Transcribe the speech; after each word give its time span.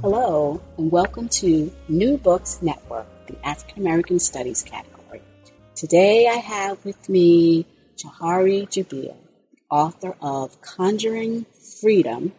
Hello, 0.00 0.62
and 0.76 0.92
welcome 0.92 1.28
to 1.40 1.72
New 1.88 2.18
Books 2.18 2.62
Network, 2.62 3.08
the 3.26 3.36
African 3.44 3.82
American 3.82 4.20
Studies 4.20 4.62
category. 4.62 5.20
Today 5.74 6.28
I 6.28 6.36
have 6.36 6.84
with 6.84 7.08
me 7.08 7.66
Johari 7.96 8.68
Jabir, 8.68 9.16
author 9.68 10.14
of 10.22 10.60
Conjuring 10.62 11.46
Freedom 11.80 12.32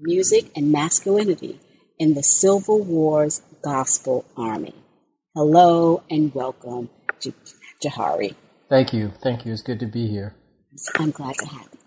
Music 0.00 0.50
and 0.56 0.72
Masculinity 0.72 1.60
in 2.00 2.14
the 2.14 2.22
Civil 2.24 2.82
War's 2.82 3.42
Gospel 3.62 4.24
Army. 4.36 4.74
Hello, 5.36 6.02
and 6.10 6.34
welcome, 6.34 6.90
Johari. 7.80 8.34
Thank 8.68 8.92
you. 8.92 9.12
Thank 9.22 9.46
you. 9.46 9.52
It's 9.52 9.62
good 9.62 9.78
to 9.78 9.86
be 9.86 10.08
here. 10.08 10.34
I'm 10.96 11.12
glad 11.12 11.36
to 11.36 11.46
have 11.46 11.68
you. 11.72 11.78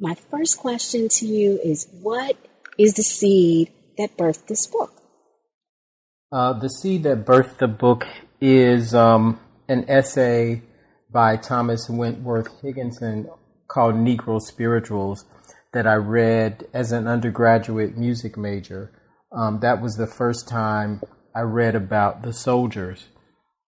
My 0.00 0.16
first 0.32 0.58
question 0.58 1.08
to 1.10 1.26
you 1.26 1.60
is 1.62 1.86
What 2.02 2.36
is 2.76 2.94
the 2.94 3.04
seed 3.04 3.70
that 3.98 4.16
birthed 4.16 4.46
this 4.46 4.66
book? 4.66 4.92
Uh, 6.32 6.52
the 6.52 6.68
seed 6.68 7.04
that 7.04 7.24
birthed 7.24 7.58
the 7.58 7.68
book 7.68 8.06
is 8.40 8.94
um, 8.94 9.38
an 9.68 9.84
essay 9.88 10.62
by 11.12 11.36
Thomas 11.36 11.88
Wentworth 11.88 12.60
Higginson 12.60 13.28
called 13.68 13.94
Negro 13.94 14.40
Spirituals 14.40 15.24
that 15.72 15.86
I 15.86 15.94
read 15.94 16.66
as 16.72 16.92
an 16.92 17.06
undergraduate 17.06 17.96
music 17.96 18.36
major. 18.36 18.92
Um, 19.32 19.60
that 19.60 19.80
was 19.80 19.94
the 19.94 20.06
first 20.06 20.48
time 20.48 21.02
I 21.34 21.40
read 21.40 21.74
about 21.74 22.22
the 22.22 22.32
soldiers. 22.32 23.08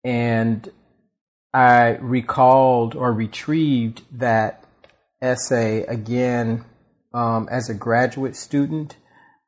And 0.02 0.68
I 1.52 1.96
recalled 2.00 2.94
or 2.94 3.12
retrieved 3.12 4.02
that 4.12 4.64
essay 5.22 5.82
again 5.82 6.64
um, 7.14 7.48
as 7.50 7.70
a 7.70 7.74
graduate 7.74 8.36
student 8.36 8.96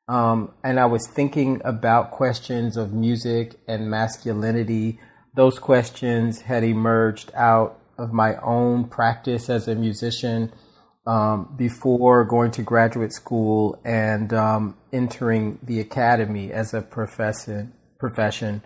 um, 0.09 0.53
and 0.63 0.79
I 0.79 0.87
was 0.87 1.07
thinking 1.07 1.61
about 1.65 2.11
questions 2.11 2.77
of 2.77 2.93
music 2.93 3.59
and 3.67 3.91
masculinity. 3.91 5.01
Those 5.35 5.59
questions 5.59 6.43
had 6.43 6.63
emerged 6.63 7.33
out 7.35 7.81
of 7.99 8.13
my 8.13 8.37
own 8.37 8.85
practice 8.85 9.51
as 9.51 9.67
a 9.67 9.75
musician 9.75 10.53
um, 11.07 11.55
before 11.57 12.25
going 12.25 12.51
to 12.53 12.63
graduate 12.63 13.13
school 13.13 13.81
and 13.85 14.33
um, 14.33 14.77
entering 14.93 15.59
the 15.63 15.81
academy 15.81 16.53
as 16.53 16.75
a 16.75 16.83
profession. 16.83 17.73
Profession. 17.99 18.63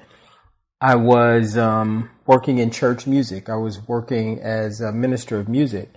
I 0.81 0.97
was 0.97 1.57
um, 1.57 2.11
working 2.27 2.59
in 2.59 2.71
church 2.71 3.07
music. 3.07 3.49
I 3.49 3.57
was 3.57 3.87
working 3.87 4.41
as 4.41 4.81
a 4.81 4.93
minister 4.93 5.39
of 5.39 5.49
music, 5.49 5.91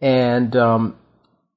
and 0.00 0.56
um, 0.56 0.96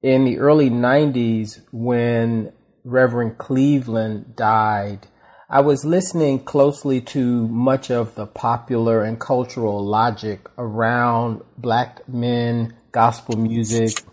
in 0.02 0.26
the 0.26 0.38
early 0.38 0.70
'90s, 0.70 1.62
when 1.72 2.52
Reverend 2.84 3.38
Cleveland 3.38 4.36
died, 4.36 5.08
I 5.50 5.62
was 5.62 5.86
listening 5.86 6.44
closely 6.44 7.00
to 7.02 7.48
much 7.48 7.92
of 7.92 8.16
the 8.16 8.26
popular 8.26 9.04
and 9.04 9.20
cultural 9.20 9.86
logic 9.86 10.48
around 10.58 11.42
black 11.58 12.08
men, 12.10 12.74
gospel 12.92 13.38
music, 13.38 14.04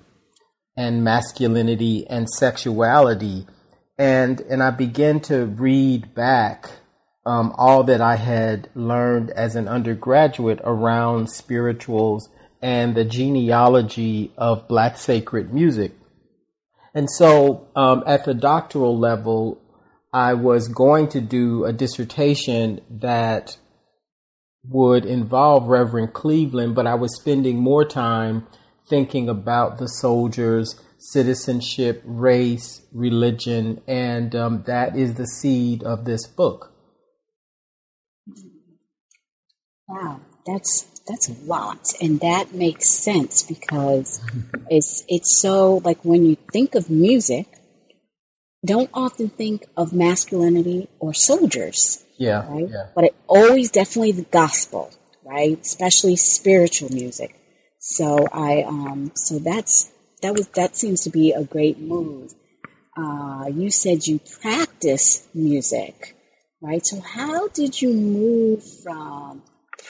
and 0.77 1.03
masculinity 1.03 2.07
and 2.09 2.29
sexuality. 2.29 3.47
And, 3.99 4.41
and 4.43 4.63
I 4.63 4.71
began 4.71 5.21
to 5.21 5.47
read 5.47 6.15
back 6.15 6.71
um, 7.25 7.55
all 7.57 7.85
that 7.85 8.01
I 8.01 8.17
had 8.17 8.69
learned 8.75 9.31
as 9.31 9.57
an 9.57 9.67
undergraduate 9.67 10.61
around 10.63 11.31
spirituals 11.31 12.29
and 12.61 12.95
the 12.95 13.05
genealogy 13.05 14.33
of 14.37 14.69
black 14.69 14.99
sacred 14.99 15.55
music. 15.55 15.93
And 16.95 17.09
so 17.11 17.69
um, 17.77 18.03
at 18.07 18.25
the 18.25 18.35
doctoral 18.35 18.99
level, 18.99 19.61
I 20.13 20.35
was 20.35 20.69
going 20.69 21.09
to 21.11 21.21
do 21.21 21.65
a 21.65 21.73
dissertation 21.73 22.81
that 22.91 23.57
would 24.65 25.05
involve 25.05 25.69
Reverend 25.69 26.13
Cleveland, 26.13 26.75
but 26.75 26.87
I 26.87 26.95
was 26.95 27.19
spending 27.21 27.59
more 27.59 27.85
time 27.85 28.47
thinking 28.89 29.29
about 29.29 29.79
the 29.79 29.87
soldiers, 29.87 30.81
citizenship, 30.99 32.03
race, 32.05 32.83
religion, 32.93 33.81
and 33.87 34.35
um, 34.35 34.65
that 34.67 34.97
is 34.97 35.15
the 35.15 35.27
seed 35.27 35.83
of 35.85 36.05
this 36.05 36.27
book. 36.27 36.73
Wow, 39.89 40.21
that's 40.47 40.87
that's 41.11 41.29
a 41.29 41.35
lot, 41.45 41.93
and 42.01 42.21
that 42.21 42.55
makes 42.55 42.89
sense 42.91 43.43
because 43.43 44.21
it's 44.71 45.05
it's 45.09 45.41
so 45.41 45.79
like 45.85 46.05
when 46.05 46.25
you 46.25 46.37
think 46.53 46.75
of 46.75 46.89
music, 46.89 47.47
don't 48.65 48.91
often 48.95 49.29
think 49.29 49.67
of 49.77 49.93
masculinity 49.93 50.89
or 51.01 51.13
soldiers. 51.13 52.05
Yeah, 52.17 52.47
right. 52.49 52.69
Yeah. 52.69 52.87
But 52.95 53.05
it 53.05 53.17
always 53.27 53.71
definitely 53.71 54.13
the 54.13 54.31
gospel, 54.31 54.93
right? 55.25 55.59
Especially 55.61 56.17
spiritual 56.17 56.91
music. 56.93 57.35
So 57.79 58.27
I 58.33 58.63
um 58.63 59.13
so 59.17 59.39
that's 59.39 59.91
that 60.23 60.35
was 60.35 60.47
that 60.49 60.77
seems 60.77 61.01
to 61.03 61.11
be 61.11 61.33
a 61.33 61.43
great 61.45 61.79
move. 61.79 62.35
Uh, 62.97 63.47
you 63.49 63.71
said 63.71 64.07
you 64.07 64.21
practice 64.41 65.27
music, 65.33 66.15
right? 66.61 66.85
So 66.85 67.01
how 67.01 67.49
did 67.49 67.81
you 67.81 67.95
move 67.95 68.63
from 68.83 69.43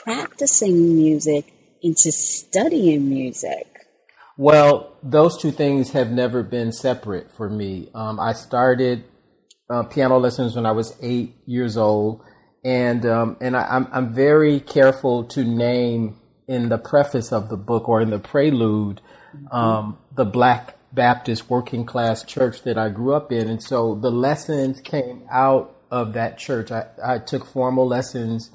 practicing 0.05 0.97
music 0.97 1.53
into 1.83 2.13
studying 2.13 3.09
music? 3.09 3.67
Well, 4.37 4.97
those 5.03 5.37
two 5.37 5.51
things 5.51 5.91
have 5.91 6.11
never 6.11 6.43
been 6.43 6.73
separate 6.73 7.31
for 7.31 7.49
me. 7.49 7.91
Um, 7.95 8.19
I 8.19 8.33
started 8.33 9.05
uh, 9.69 9.83
piano 9.85 10.19
lessons 10.19 10.57
when 10.57 10.67
I 10.67 10.73
was 10.73 10.97
eight 11.03 11.37
years 11.47 11.77
old, 11.77 12.23
and 12.65 13.05
um, 13.05 13.37
and 13.41 13.57
I, 13.57 13.67
I'm 13.71 13.89
I'm 13.93 14.15
very 14.15 14.61
careful 14.61 15.25
to 15.25 15.45
name 15.45 16.19
in 16.49 16.69
the 16.69 16.79
preface 16.79 17.33
of 17.33 17.49
the 17.49 17.57
book 17.57 17.89
or 17.89 18.01
in 18.01 18.11
the 18.11 18.19
prelude 18.19 19.01
mm-hmm. 19.35 19.55
um, 19.55 19.99
the 20.15 20.25
Black 20.25 20.77
Baptist 20.93 21.49
working 21.49 21.85
class 21.85 22.25
church 22.25 22.63
that 22.63 22.77
I 22.77 22.89
grew 22.89 23.15
up 23.15 23.31
in, 23.31 23.49
and 23.49 23.63
so 23.63 23.95
the 23.95 24.11
lessons 24.11 24.81
came 24.81 25.23
out 25.31 25.77
of 25.91 26.15
that 26.15 26.39
church. 26.39 26.71
I, 26.71 26.87
I 27.03 27.19
took 27.19 27.47
formal 27.47 27.87
lessons 27.87 28.51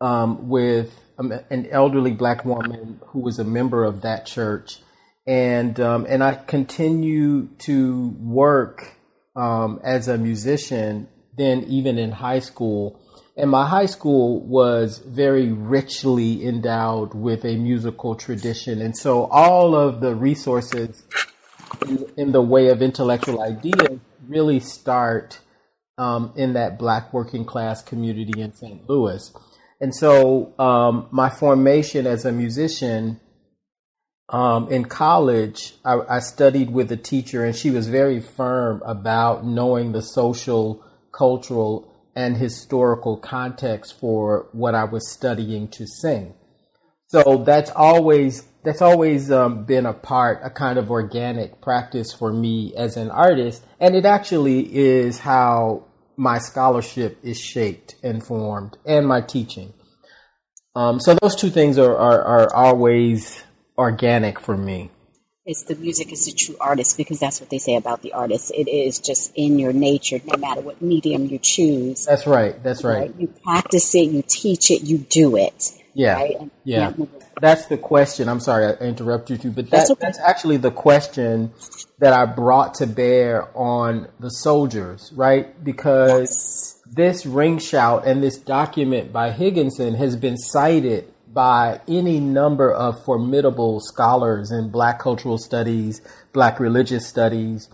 um, 0.00 0.48
with 0.48 0.98
an 1.18 1.66
elderly 1.70 2.12
black 2.12 2.44
woman 2.44 3.00
who 3.08 3.20
was 3.20 3.38
a 3.38 3.44
member 3.44 3.84
of 3.84 4.02
that 4.02 4.26
church, 4.26 4.80
and 5.26 5.78
um, 5.80 6.06
and 6.08 6.22
I 6.22 6.34
continue 6.34 7.48
to 7.60 8.08
work 8.18 8.96
um, 9.36 9.80
as 9.82 10.08
a 10.08 10.18
musician. 10.18 11.08
Then 11.36 11.64
even 11.64 11.98
in 11.98 12.12
high 12.12 12.38
school, 12.40 13.00
and 13.36 13.50
my 13.50 13.66
high 13.66 13.86
school 13.86 14.40
was 14.40 14.98
very 14.98 15.50
richly 15.50 16.46
endowed 16.46 17.14
with 17.14 17.44
a 17.44 17.56
musical 17.56 18.14
tradition, 18.14 18.80
and 18.80 18.96
so 18.96 19.24
all 19.26 19.74
of 19.74 20.00
the 20.00 20.14
resources 20.14 21.02
in, 21.88 22.06
in 22.16 22.32
the 22.32 22.42
way 22.42 22.68
of 22.68 22.82
intellectual 22.82 23.42
ideas 23.42 23.98
really 24.28 24.60
start 24.60 25.40
um, 25.98 26.32
in 26.36 26.54
that 26.54 26.78
black 26.78 27.12
working 27.12 27.44
class 27.44 27.82
community 27.82 28.40
in 28.40 28.52
St. 28.52 28.88
Louis. 28.88 29.32
And 29.80 29.94
so 29.94 30.58
um, 30.58 31.08
my 31.10 31.30
formation 31.30 32.06
as 32.06 32.24
a 32.24 32.32
musician 32.32 33.20
um, 34.28 34.68
in 34.70 34.86
college, 34.86 35.74
I, 35.84 36.00
I, 36.08 36.18
studied 36.20 36.70
with 36.70 36.90
a 36.90 36.96
teacher, 36.96 37.44
and 37.44 37.54
she 37.54 37.70
was 37.70 37.88
very 37.88 38.20
firm 38.20 38.82
about 38.86 39.44
knowing 39.44 39.92
the 39.92 40.00
social, 40.00 40.82
cultural, 41.12 41.92
and 42.16 42.36
historical 42.36 43.18
context 43.18 43.98
for 44.00 44.48
what 44.52 44.74
I 44.74 44.84
was 44.84 45.10
studying 45.12 45.68
to 45.72 45.86
sing. 45.86 46.34
So 47.08 47.44
that's 47.44 47.70
always 47.70 48.48
that's 48.64 48.80
always 48.80 49.30
um, 49.30 49.66
been 49.66 49.84
a 49.84 49.92
part, 49.92 50.40
a 50.42 50.48
kind 50.48 50.78
of 50.78 50.90
organic 50.90 51.60
practice 51.60 52.14
for 52.14 52.32
me 52.32 52.74
as 52.76 52.96
an 52.96 53.10
artist, 53.10 53.62
and 53.78 53.94
it 53.94 54.06
actually 54.06 54.74
is 54.74 55.18
how 55.18 55.84
my 56.16 56.38
scholarship 56.38 57.18
is 57.22 57.40
shaped 57.40 57.96
and 58.02 58.24
formed 58.24 58.76
and 58.84 59.06
my 59.06 59.20
teaching. 59.20 59.72
Um, 60.76 61.00
so 61.00 61.16
those 61.22 61.36
two 61.36 61.50
things 61.50 61.78
are, 61.78 61.96
are, 61.96 62.22
are 62.22 62.54
always 62.54 63.42
organic 63.78 64.40
for 64.40 64.56
me. 64.56 64.90
It's 65.46 65.62
the 65.64 65.74
music 65.74 66.10
is 66.10 66.24
the 66.24 66.32
true 66.32 66.56
artist 66.58 66.96
because 66.96 67.20
that's 67.20 67.38
what 67.38 67.50
they 67.50 67.58
say 67.58 67.74
about 67.76 68.00
the 68.00 68.14
artist. 68.14 68.50
It 68.54 68.66
is 68.66 68.98
just 68.98 69.30
in 69.34 69.58
your 69.58 69.74
nature, 69.74 70.18
no 70.24 70.38
matter 70.38 70.62
what 70.62 70.80
medium 70.80 71.26
you 71.26 71.38
choose. 71.42 72.06
That's 72.06 72.26
right. 72.26 72.60
That's 72.62 72.82
right. 72.82 73.00
right? 73.00 73.14
You 73.18 73.28
practice 73.44 73.94
it, 73.94 74.10
you 74.10 74.24
teach 74.26 74.70
it, 74.70 74.82
you 74.82 74.98
do 74.98 75.36
it. 75.36 75.72
Yeah. 75.94 76.14
Right? 76.14 76.50
yeah. 76.64 76.92
That's 77.40 77.66
the 77.66 77.78
question. 77.78 78.28
I'm 78.28 78.40
sorry 78.40 78.66
I 78.66 78.72
interrupted 78.84 79.44
you, 79.44 79.50
too, 79.50 79.54
but 79.54 79.66
that, 79.66 79.70
that's, 79.70 79.90
okay. 79.90 80.00
that's 80.02 80.18
actually 80.18 80.56
the 80.58 80.70
question 80.70 81.52
that 81.98 82.12
I 82.12 82.26
brought 82.26 82.74
to 82.74 82.86
bear 82.86 83.48
on 83.56 84.08
the 84.20 84.28
soldiers, 84.28 85.12
right? 85.14 85.62
Because 85.64 86.80
yes. 86.86 86.94
this 86.94 87.26
ring 87.26 87.58
shout 87.58 88.06
and 88.06 88.22
this 88.22 88.38
document 88.38 89.12
by 89.12 89.30
Higginson 89.30 89.94
has 89.94 90.16
been 90.16 90.36
cited 90.36 91.12
by 91.32 91.80
any 91.88 92.20
number 92.20 92.72
of 92.72 93.04
formidable 93.04 93.80
scholars 93.80 94.52
in 94.52 94.70
Black 94.70 95.00
cultural 95.00 95.38
studies, 95.38 96.00
Black 96.32 96.60
religious 96.60 97.08
studies. 97.08 97.68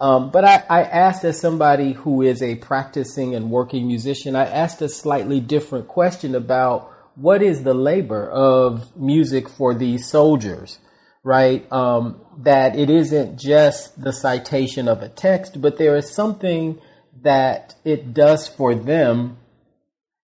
Um, 0.00 0.30
but 0.30 0.44
I, 0.44 0.64
I 0.70 0.82
asked 0.82 1.24
as 1.24 1.38
somebody 1.38 1.92
who 1.92 2.22
is 2.22 2.40
a 2.40 2.54
practicing 2.54 3.34
and 3.34 3.50
working 3.50 3.86
musician, 3.86 4.34
I 4.34 4.46
asked 4.46 4.80
a 4.80 4.88
slightly 4.88 5.40
different 5.40 5.88
question 5.88 6.34
about 6.34 6.90
what 7.20 7.42
is 7.42 7.64
the 7.64 7.74
labor 7.74 8.30
of 8.30 8.96
music 8.96 9.46
for 9.46 9.74
these 9.74 10.08
soldiers, 10.08 10.78
right? 11.22 11.70
Um, 11.70 12.18
that 12.38 12.78
it 12.78 12.88
isn't 12.88 13.38
just 13.38 14.02
the 14.02 14.12
citation 14.12 14.88
of 14.88 15.02
a 15.02 15.10
text, 15.10 15.60
but 15.60 15.76
there 15.76 15.96
is 15.96 16.14
something 16.14 16.80
that 17.22 17.74
it 17.84 18.14
does 18.14 18.48
for 18.48 18.74
them 18.74 19.36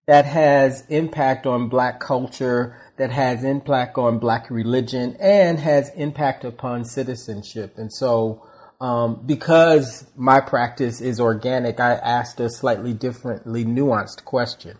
that 0.06 0.26
has 0.26 0.84
impact 0.90 1.46
on 1.46 1.70
black 1.70 1.98
culture, 1.98 2.76
that 2.98 3.10
has 3.10 3.42
impact 3.42 3.96
on 3.96 4.18
black 4.18 4.50
religion, 4.50 5.16
and 5.18 5.58
has 5.60 5.90
impact 5.96 6.44
upon 6.44 6.84
citizenship. 6.84 7.72
And 7.78 7.90
so, 7.90 8.46
um, 8.82 9.22
because 9.24 10.04
my 10.14 10.40
practice 10.40 11.00
is 11.00 11.20
organic, 11.20 11.80
I 11.80 11.92
asked 11.92 12.38
a 12.38 12.50
slightly 12.50 12.92
differently 12.92 13.64
nuanced 13.64 14.26
question. 14.26 14.76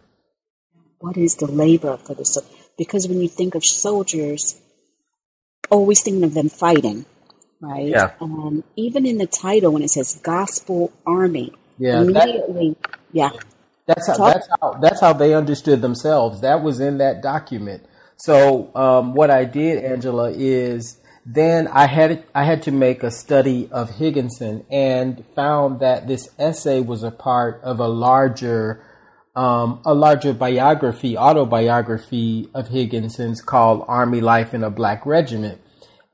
What 1.02 1.16
is 1.16 1.34
the 1.34 1.48
labor 1.48 1.96
for 1.96 2.14
the 2.14 2.24
soldier? 2.24 2.48
Because 2.78 3.08
when 3.08 3.20
you 3.20 3.28
think 3.28 3.56
of 3.56 3.64
soldiers, 3.64 4.60
always 5.68 6.00
thinking 6.00 6.22
of 6.22 6.32
them 6.32 6.48
fighting, 6.48 7.06
right? 7.60 7.88
Yeah. 7.88 8.12
Um, 8.20 8.62
even 8.76 9.04
in 9.04 9.18
the 9.18 9.26
title, 9.26 9.72
when 9.72 9.82
it 9.82 9.90
says 9.90 10.20
Gospel 10.22 10.92
Army, 11.04 11.52
yeah, 11.76 12.02
immediately, 12.02 12.76
that, 12.82 12.98
yeah. 13.10 13.30
That's 13.86 14.06
how, 14.06 14.16
that's 14.16 14.48
how 14.60 14.72
that's 14.74 15.00
how 15.00 15.12
they 15.12 15.34
understood 15.34 15.82
themselves. 15.82 16.40
That 16.40 16.62
was 16.62 16.78
in 16.78 16.98
that 16.98 17.20
document. 17.20 17.84
So 18.16 18.70
um, 18.76 19.14
what 19.14 19.28
I 19.32 19.44
did, 19.44 19.82
Angela, 19.82 20.30
is 20.30 21.00
then 21.26 21.66
I 21.66 21.88
had 21.88 22.24
I 22.32 22.44
had 22.44 22.62
to 22.62 22.70
make 22.70 23.02
a 23.02 23.10
study 23.10 23.68
of 23.72 23.96
Higginson 23.96 24.64
and 24.70 25.24
found 25.34 25.80
that 25.80 26.06
this 26.06 26.28
essay 26.38 26.80
was 26.80 27.02
a 27.02 27.10
part 27.10 27.60
of 27.64 27.80
a 27.80 27.88
larger 27.88 28.84
um, 29.34 29.80
a 29.84 29.94
larger 29.94 30.32
biography, 30.32 31.16
autobiography 31.16 32.48
of 32.54 32.68
Higginson's 32.68 33.40
called 33.40 33.84
Army 33.88 34.20
Life 34.20 34.52
in 34.52 34.62
a 34.62 34.70
Black 34.70 35.06
Regiment. 35.06 35.60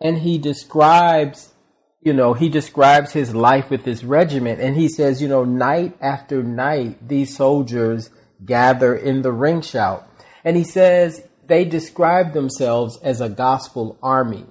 And 0.00 0.18
he 0.18 0.38
describes, 0.38 1.52
you 2.00 2.12
know, 2.12 2.34
he 2.34 2.48
describes 2.48 3.12
his 3.12 3.34
life 3.34 3.70
with 3.70 3.84
this 3.84 4.04
regiment. 4.04 4.60
And 4.60 4.76
he 4.76 4.88
says, 4.88 5.20
you 5.20 5.28
know, 5.28 5.44
night 5.44 5.96
after 6.00 6.42
night, 6.42 7.08
these 7.08 7.36
soldiers 7.36 8.10
gather 8.44 8.94
in 8.94 9.22
the 9.22 9.32
ring 9.32 9.62
shout. 9.62 10.08
And 10.44 10.56
he 10.56 10.64
says 10.64 11.26
they 11.46 11.64
describe 11.64 12.32
themselves 12.32 12.98
as 13.02 13.20
a 13.20 13.28
gospel 13.28 13.98
army. 14.02 14.46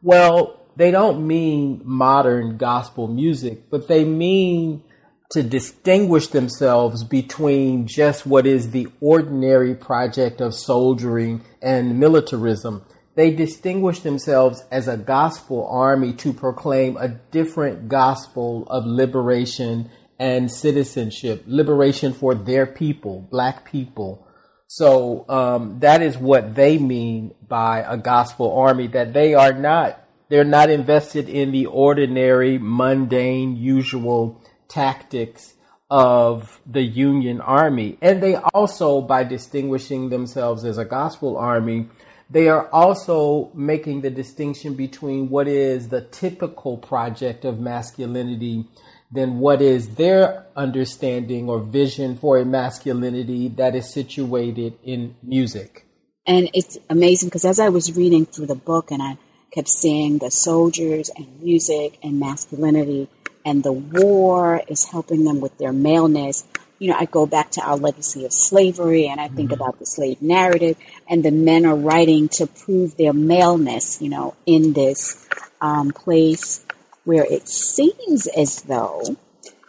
Well, 0.00 0.60
they 0.76 0.90
don't 0.90 1.26
mean 1.26 1.82
modern 1.84 2.56
gospel 2.56 3.08
music, 3.08 3.68
but 3.70 3.88
they 3.88 4.04
mean 4.04 4.84
to 5.32 5.42
distinguish 5.42 6.26
themselves 6.26 7.04
between 7.04 7.86
just 7.86 8.26
what 8.26 8.46
is 8.46 8.70
the 8.70 8.86
ordinary 9.00 9.74
project 9.74 10.42
of 10.42 10.54
soldiering 10.54 11.40
and 11.62 11.98
militarism. 11.98 12.84
They 13.14 13.30
distinguish 13.30 14.00
themselves 14.00 14.62
as 14.70 14.88
a 14.88 14.98
gospel 14.98 15.66
army 15.66 16.12
to 16.14 16.34
proclaim 16.34 16.98
a 16.98 17.08
different 17.08 17.88
gospel 17.88 18.66
of 18.68 18.84
liberation 18.84 19.90
and 20.18 20.50
citizenship, 20.50 21.44
liberation 21.46 22.12
for 22.12 22.34
their 22.34 22.66
people, 22.66 23.26
black 23.30 23.64
people. 23.70 24.26
So 24.66 25.26
um, 25.30 25.80
that 25.80 26.02
is 26.02 26.18
what 26.18 26.54
they 26.54 26.76
mean 26.76 27.34
by 27.46 27.80
a 27.80 27.96
gospel 27.96 28.54
army. 28.54 28.86
That 28.86 29.14
they 29.14 29.32
are 29.32 29.54
not, 29.54 29.98
they're 30.28 30.44
not 30.44 30.68
invested 30.68 31.30
in 31.30 31.52
the 31.52 31.66
ordinary, 31.66 32.58
mundane, 32.58 33.56
usual 33.56 34.41
tactics 34.72 35.54
of 35.90 36.60
the 36.64 36.82
Union 36.82 37.40
Army. 37.40 37.98
And 38.00 38.22
they 38.22 38.36
also, 38.54 39.02
by 39.02 39.24
distinguishing 39.24 40.08
themselves 40.08 40.64
as 40.64 40.78
a 40.78 40.86
gospel 40.86 41.36
army, 41.36 41.88
they 42.30 42.48
are 42.48 42.66
also 42.68 43.50
making 43.52 44.00
the 44.00 44.08
distinction 44.08 44.72
between 44.74 45.28
what 45.28 45.46
is 45.46 45.88
the 45.88 46.00
typical 46.00 46.78
project 46.78 47.44
of 47.44 47.60
masculinity 47.60 48.64
than 49.10 49.38
what 49.38 49.60
is 49.60 49.96
their 49.96 50.46
understanding 50.56 51.50
or 51.50 51.60
vision 51.60 52.16
for 52.16 52.38
a 52.38 52.44
masculinity 52.46 53.48
that 53.48 53.74
is 53.74 53.92
situated 53.92 54.72
in 54.82 55.14
music. 55.22 55.84
And 56.26 56.48
it's 56.54 56.78
amazing 56.88 57.28
because 57.28 57.44
as 57.44 57.60
I 57.60 57.68
was 57.68 57.94
reading 57.94 58.24
through 58.24 58.46
the 58.46 58.54
book 58.54 58.90
and 58.90 59.02
I 59.02 59.18
kept 59.50 59.68
seeing 59.68 60.16
the 60.16 60.30
soldiers 60.30 61.10
and 61.14 61.42
music 61.42 61.98
and 62.02 62.18
masculinity, 62.18 63.08
and 63.44 63.62
the 63.62 63.72
war 63.72 64.62
is 64.68 64.84
helping 64.84 65.24
them 65.24 65.40
with 65.40 65.56
their 65.58 65.72
maleness. 65.72 66.44
You 66.78 66.90
know, 66.90 66.96
I 66.98 67.04
go 67.04 67.26
back 67.26 67.50
to 67.52 67.60
our 67.60 67.76
legacy 67.76 68.24
of 68.24 68.32
slavery 68.32 69.06
and 69.06 69.20
I 69.20 69.28
think 69.28 69.50
mm-hmm. 69.50 69.62
about 69.62 69.78
the 69.78 69.86
slave 69.86 70.20
narrative, 70.20 70.76
and 71.08 71.24
the 71.24 71.30
men 71.30 71.64
are 71.64 71.76
writing 71.76 72.28
to 72.30 72.46
prove 72.46 72.96
their 72.96 73.12
maleness, 73.12 74.02
you 74.02 74.08
know, 74.08 74.34
in 74.46 74.72
this 74.72 75.26
um, 75.60 75.90
place 75.90 76.64
where 77.04 77.24
it 77.24 77.48
seems 77.48 78.26
as 78.28 78.62
though, 78.62 79.02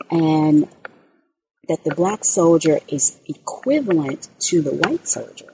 and 0.10 0.68
that 1.68 1.84
the 1.84 1.96
black 1.96 2.26
soldier 2.26 2.80
is 2.88 3.20
equivalent 3.28 4.28
to 4.50 4.62
the 4.62 4.74
white 4.74 5.08
soldier. 5.08 5.53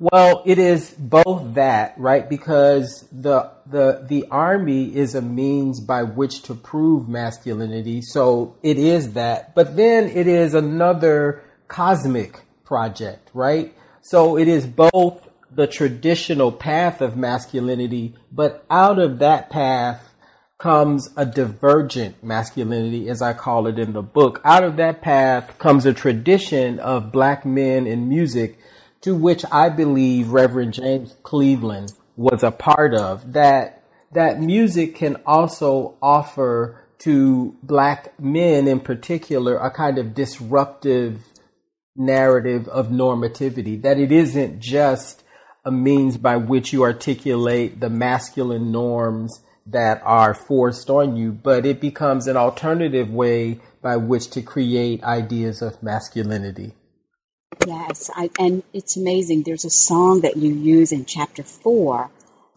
Well, 0.00 0.42
it 0.44 0.58
is 0.58 0.90
both 0.90 1.54
that, 1.54 1.94
right? 1.96 2.28
Because 2.28 3.08
the 3.12 3.52
the 3.66 4.04
the 4.08 4.26
army 4.30 4.94
is 4.94 5.14
a 5.14 5.22
means 5.22 5.80
by 5.80 6.02
which 6.02 6.42
to 6.42 6.54
prove 6.54 7.08
masculinity. 7.08 8.02
So 8.02 8.56
it 8.62 8.76
is 8.76 9.12
that. 9.12 9.54
But 9.54 9.76
then 9.76 10.08
it 10.08 10.26
is 10.26 10.54
another 10.54 11.44
cosmic 11.68 12.40
project, 12.64 13.30
right? 13.34 13.74
So 14.02 14.36
it 14.36 14.48
is 14.48 14.66
both 14.66 15.28
the 15.50 15.66
traditional 15.68 16.50
path 16.50 17.00
of 17.00 17.16
masculinity, 17.16 18.16
but 18.32 18.64
out 18.68 18.98
of 18.98 19.20
that 19.20 19.48
path 19.48 20.14
comes 20.58 21.08
a 21.16 21.24
divergent 21.24 22.22
masculinity, 22.22 23.08
as 23.08 23.22
I 23.22 23.32
call 23.32 23.66
it 23.66 23.78
in 23.78 23.92
the 23.92 24.02
book. 24.02 24.40
Out 24.44 24.64
of 24.64 24.76
that 24.76 25.02
path 25.02 25.58
comes 25.58 25.86
a 25.86 25.92
tradition 25.92 26.80
of 26.80 27.12
black 27.12 27.46
men 27.46 27.86
in 27.86 28.08
music 28.08 28.58
to 29.04 29.14
which 29.14 29.44
I 29.52 29.68
believe 29.68 30.30
Reverend 30.30 30.72
James 30.72 31.14
Cleveland 31.22 31.92
was 32.16 32.42
a 32.42 32.50
part 32.50 32.94
of, 32.94 33.34
that 33.34 33.82
that 34.12 34.40
music 34.40 34.94
can 34.94 35.16
also 35.26 35.96
offer 36.00 36.86
to 37.00 37.54
black 37.62 38.18
men 38.18 38.66
in 38.66 38.80
particular 38.80 39.58
a 39.58 39.70
kind 39.70 39.98
of 39.98 40.14
disruptive 40.14 41.20
narrative 41.94 42.66
of 42.68 42.88
normativity, 42.88 43.82
that 43.82 43.98
it 43.98 44.10
isn't 44.10 44.60
just 44.60 45.22
a 45.66 45.70
means 45.70 46.16
by 46.16 46.38
which 46.38 46.72
you 46.72 46.82
articulate 46.82 47.80
the 47.80 47.90
masculine 47.90 48.72
norms 48.72 49.42
that 49.66 50.00
are 50.02 50.32
forced 50.32 50.88
on 50.88 51.14
you, 51.14 51.30
but 51.30 51.66
it 51.66 51.78
becomes 51.78 52.26
an 52.26 52.38
alternative 52.38 53.10
way 53.10 53.60
by 53.82 53.96
which 53.96 54.30
to 54.30 54.40
create 54.40 55.04
ideas 55.04 55.60
of 55.60 55.82
masculinity. 55.82 56.72
Yes, 57.66 58.10
I, 58.14 58.30
and 58.38 58.62
it's 58.72 58.96
amazing. 58.96 59.42
There's 59.42 59.64
a 59.64 59.70
song 59.70 60.20
that 60.22 60.36
you 60.36 60.52
use 60.52 60.92
in 60.92 61.04
chapter 61.04 61.42
four 61.42 62.10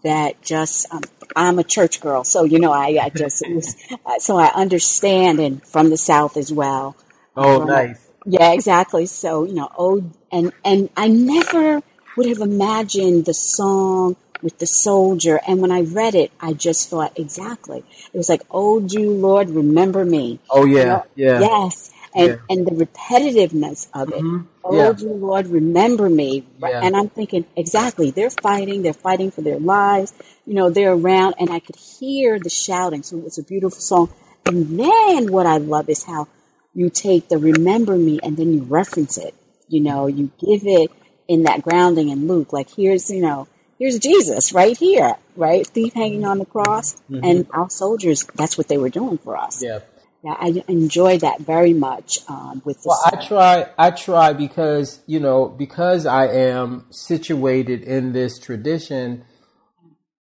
that 0.04 0.42
just 0.42 0.92
um, 0.94 1.02
I'm 1.36 1.60
a 1.60 1.64
church 1.64 2.02
girl, 2.02 2.24
so 2.24 2.44
you 2.44 2.60
know 2.60 2.72
I, 2.72 2.98
I 3.02 3.10
just 3.10 3.44
was, 3.50 3.76
uh, 4.06 4.20
so 4.20 4.38
I 4.38 4.48
understand 4.54 5.40
and 5.40 5.64
from 5.66 5.90
the 5.90 5.98
South 5.98 6.38
as 6.38 6.52
well. 6.52 6.96
Oh, 7.36 7.62
um, 7.62 7.68
nice. 7.68 8.08
Yeah, 8.26 8.52
exactly. 8.54 9.06
So 9.06 9.46
you 9.46 9.54
know, 9.54 9.70
oh, 9.78 10.04
and 10.32 10.52
and 10.66 10.90
I 10.98 11.08
never 11.08 11.82
would 12.16 12.28
have 12.28 12.40
imagined 12.40 13.26
the 13.26 13.34
song 13.34 14.16
with 14.42 14.58
the 14.60 14.66
soldier. 14.68 15.40
And 15.48 15.62
when 15.62 15.72
I 15.72 15.82
read 15.82 16.16
it, 16.16 16.32
I 16.42 16.54
just 16.54 16.90
thought 16.90 17.18
exactly. 17.18 17.84
It 18.14 18.18
was 18.18 18.30
like, 18.30 18.42
"Oh, 18.52 18.80
do 18.80 19.12
Lord 19.12 19.50
remember 19.50 20.04
me?" 20.06 20.40
Oh 20.50 20.66
yeah, 20.66 20.80
you 20.80 20.86
know? 20.86 21.06
yeah. 21.16 21.40
Yes, 21.40 21.92
and 22.16 22.28
Yeah. 22.30 22.36
and 22.50 22.68
the 22.68 22.72
repetitiveness 22.86 23.88
of 23.94 24.10
it. 24.10 24.22
Mhm. 24.22 24.46
Oh, 24.70 24.76
Yeah. 24.76 24.92
dear 24.92 25.14
Lord, 25.14 25.48
remember 25.48 26.10
me. 26.10 26.46
Yeah. 26.60 26.82
And 26.84 26.96
I'm 26.96 27.10
thinking, 27.10 27.46
exactly, 27.56 28.12
they're 28.12 28.30
fighting, 28.30 28.82
they're 28.82 28.94
fighting 28.94 29.32
for 29.32 29.42
their 29.42 29.60
lives. 29.60 30.14
You 30.46 30.54
know, 30.54 30.70
they're 30.70 30.94
around, 30.94 31.36
and 31.40 31.50
I 31.50 31.60
could 31.60 31.76
hear 31.76 32.38
the 32.40 32.50
shouting. 32.50 33.04
So 33.04 33.18
it's 33.26 33.38
a 33.38 33.44
beautiful 33.44 33.80
song. 33.80 34.10
And 34.46 34.80
then 34.80 35.32
what 35.32 35.46
I 35.46 35.58
love 35.58 35.90
is 35.90 36.04
how 36.04 36.28
you 36.74 36.90
take 36.90 37.30
the 37.30 37.38
remember 37.38 37.98
me 37.98 38.20
and 38.22 38.38
then 38.38 38.54
you 38.54 38.62
reference 38.62 39.18
it. 39.18 39.34
You 39.68 39.82
know, 39.82 40.08
you 40.08 40.32
give 40.40 40.62
it 40.66 40.92
in 41.28 41.44
that 41.44 41.62
grounding 41.62 42.10
in 42.10 42.28
Luke. 42.28 42.54
Like, 42.54 42.70
here's, 42.74 43.10
you 43.10 43.22
know, 43.22 43.48
here's 43.80 44.00
Jesus 44.00 44.54
right 44.54 44.78
here, 44.78 45.16
right? 45.36 45.66
Thief 45.68 45.94
hanging 45.94 46.26
on 46.26 46.40
the 46.40 46.46
cross. 46.46 46.96
Mm-hmm. 47.10 47.24
And 47.24 47.48
our 47.52 47.70
soldiers, 47.70 48.26
that's 48.36 48.58
what 48.58 48.68
they 48.68 48.78
were 48.78 48.90
doing 48.90 49.18
for 49.18 49.38
us. 49.38 49.62
Yeah. 49.62 49.80
Yeah, 50.24 50.36
I 50.40 50.64
enjoy 50.68 51.20
that 51.20 51.42
very 51.42 51.74
much 51.74 52.20
um, 52.28 52.62
with 52.66 52.82
the 52.82 52.90
Well, 52.90 53.02
I 53.06 53.26
try. 53.26 53.70
I 53.78 53.92
try 53.92 54.34
because 54.34 55.02
you 55.06 55.20
know 55.20 55.48
because 55.48 56.06
I 56.06 56.28
am 56.28 56.86
situated 56.90 57.84
in 57.84 58.14
this 58.14 58.40
tradition. 58.40 59.26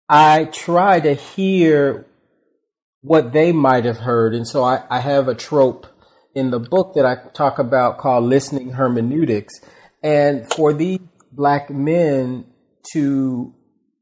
I 0.09 0.45
try 0.47 1.01
to 1.01 1.15
hear 1.15 2.07
what 3.01 3.33
they 3.33 3.53
might 3.53 3.85
have 3.85 3.99
heard, 3.99 4.35
and 4.35 4.47
so 4.47 4.65
I, 4.65 4.83
I 4.91 5.01
have 5.01 5.29
a 5.29 5.35
trope 5.35 5.87
in 6.35 6.51
the 6.51 6.61
book 6.61 6.95
that 6.95 7.07
I 7.07 7.17
talk 7.33 7.59
about 7.59 7.99
called 7.99 8.25
listening 8.25 8.73
hermeneutics, 8.73 9.55
and 10.03 10.51
for 10.53 10.73
these 10.73 11.01
black 11.31 11.71
men 11.71 12.47
to 12.93 13.55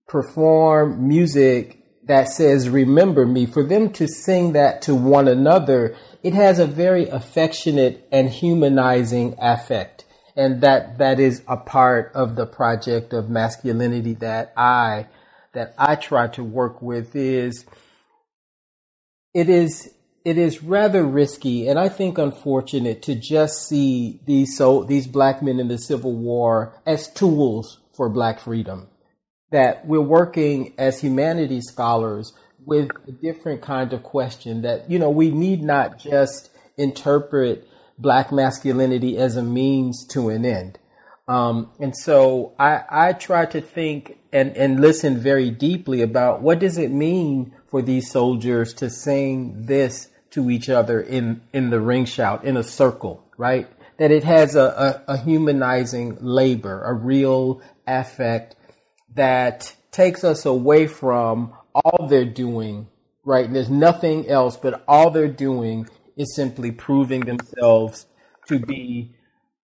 perform 0.08 1.06
music 1.06 1.81
that 2.12 2.28
says 2.28 2.68
remember 2.68 3.26
me. 3.26 3.46
For 3.46 3.62
them 3.62 3.90
to 3.94 4.06
sing 4.06 4.52
that 4.52 4.82
to 4.82 4.94
one 4.94 5.28
another 5.28 5.96
it 6.22 6.34
has 6.34 6.58
a 6.60 6.66
very 6.66 7.08
affectionate 7.08 8.06
and 8.12 8.28
humanizing 8.28 9.34
affect 9.38 10.04
and 10.36 10.60
that 10.60 10.98
that 10.98 11.18
is 11.18 11.42
a 11.48 11.56
part 11.56 12.12
of 12.14 12.36
the 12.36 12.46
project 12.46 13.12
of 13.12 13.28
masculinity 13.28 14.14
that 14.14 14.52
i 14.56 15.06
that 15.52 15.74
i 15.76 15.96
try 15.96 16.28
to 16.28 16.44
work 16.44 16.80
with 16.80 17.16
is 17.16 17.66
it 19.34 19.48
is 19.48 19.92
it 20.24 20.38
is 20.38 20.62
rather 20.62 21.04
risky. 21.04 21.68
And 21.68 21.78
I 21.78 21.88
think 21.88 22.18
unfortunate 22.18 23.02
to 23.02 23.14
just 23.14 23.68
see 23.68 24.20
these 24.24 24.56
so 24.56 24.84
these 24.84 25.06
black 25.06 25.42
men 25.42 25.58
in 25.58 25.68
the 25.68 25.78
Civil 25.78 26.14
War 26.14 26.80
as 26.86 27.12
tools 27.12 27.80
for 27.92 28.08
black 28.08 28.40
freedom. 28.40 28.88
That 29.52 29.86
we're 29.86 30.00
working 30.00 30.74
as 30.78 31.00
humanities 31.00 31.66
scholars 31.68 32.32
with 32.64 32.90
a 33.06 33.12
different 33.12 33.62
kind 33.62 33.92
of 33.92 34.02
question 34.02 34.62
that, 34.62 34.90
you 34.90 34.98
know, 34.98 35.10
we 35.10 35.30
need 35.30 35.62
not 35.62 35.98
just 35.98 36.50
interpret 36.76 37.68
black 37.98 38.32
masculinity 38.32 39.18
as 39.18 39.36
a 39.36 39.42
means 39.42 40.06
to 40.08 40.30
an 40.30 40.44
end. 40.44 40.78
Um, 41.28 41.70
and 41.80 41.96
so 41.96 42.54
I, 42.58 42.82
I 42.88 43.12
try 43.12 43.46
to 43.46 43.60
think 43.60 44.18
and, 44.32 44.56
and 44.56 44.80
listen 44.80 45.18
very 45.18 45.50
deeply 45.50 46.02
about 46.02 46.42
what 46.42 46.58
does 46.58 46.78
it 46.78 46.90
mean 46.90 47.54
for 47.68 47.82
these 47.82 48.10
soldiers 48.10 48.74
to 48.74 48.90
sing 48.90 49.66
this 49.66 50.08
to 50.30 50.50
each 50.50 50.68
other 50.68 51.00
in, 51.00 51.42
in 51.52 51.70
the 51.70 51.80
ring 51.80 52.04
shout, 52.06 52.44
in 52.44 52.56
a 52.56 52.62
circle, 52.62 53.24
right? 53.36 53.68
That 53.98 54.10
it 54.10 54.24
has 54.24 54.56
a, 54.56 55.02
a, 55.06 55.12
a 55.12 55.16
humanizing 55.18 56.18
labor, 56.20 56.82
a 56.82 56.94
real 56.94 57.62
affect 57.86 58.56
that 59.14 59.74
takes 59.90 60.24
us 60.24 60.46
away 60.46 60.86
from 60.86 61.52
all 61.74 62.06
they're 62.08 62.24
doing, 62.24 62.88
right? 63.24 63.46
And 63.46 63.54
there's 63.54 63.70
nothing 63.70 64.28
else, 64.28 64.56
but 64.56 64.82
all 64.88 65.10
they're 65.10 65.28
doing 65.28 65.88
is 66.16 66.34
simply 66.34 66.70
proving 66.70 67.20
themselves 67.20 68.06
to 68.48 68.58
be 68.58 69.14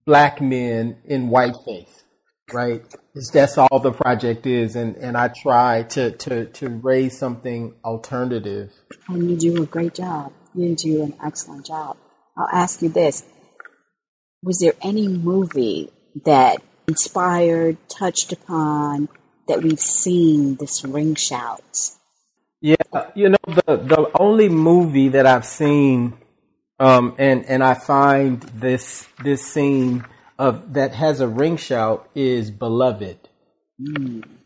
black 0.04 0.40
men 0.40 0.98
in 1.04 1.28
white 1.28 1.54
faith, 1.64 2.04
right? 2.52 2.84
It's, 3.14 3.30
that's 3.30 3.58
all 3.58 3.78
the 3.78 3.92
project 3.92 4.46
is, 4.46 4.74
and, 4.76 4.96
and 4.96 5.16
I 5.16 5.28
try 5.28 5.82
to, 5.84 6.10
to, 6.12 6.46
to 6.46 6.68
raise 6.68 7.18
something 7.18 7.74
alternative. 7.84 8.72
And 9.08 9.30
you 9.30 9.36
do 9.36 9.62
a 9.62 9.66
great 9.66 9.94
job. 9.94 10.32
You 10.54 10.74
do 10.74 11.02
an 11.02 11.14
excellent 11.24 11.66
job. 11.66 11.96
I'll 12.36 12.48
ask 12.52 12.82
you 12.82 12.88
this. 12.88 13.24
Was 14.42 14.58
there 14.58 14.74
any 14.82 15.08
movie 15.08 15.90
that 16.24 16.62
inspired, 16.88 17.76
touched 17.88 18.32
upon, 18.32 19.08
that 19.52 19.62
we've 19.62 19.80
seen 19.80 20.56
this 20.56 20.82
ring 20.84 21.14
shout? 21.14 21.60
Yeah, 22.62 22.76
you 23.14 23.28
know 23.28 23.44
the 23.46 23.76
the 23.76 24.10
only 24.18 24.48
movie 24.48 25.08
that 25.10 25.26
I've 25.26 25.44
seen, 25.44 26.14
um, 26.78 27.14
and 27.18 27.44
and 27.46 27.62
I 27.62 27.74
find 27.74 28.40
this 28.40 29.06
this 29.22 29.44
scene 29.44 30.06
of 30.38 30.72
that 30.72 30.94
has 30.94 31.20
a 31.20 31.28
ring 31.28 31.56
shout 31.56 32.08
is 32.14 32.50
Beloved. 32.50 33.28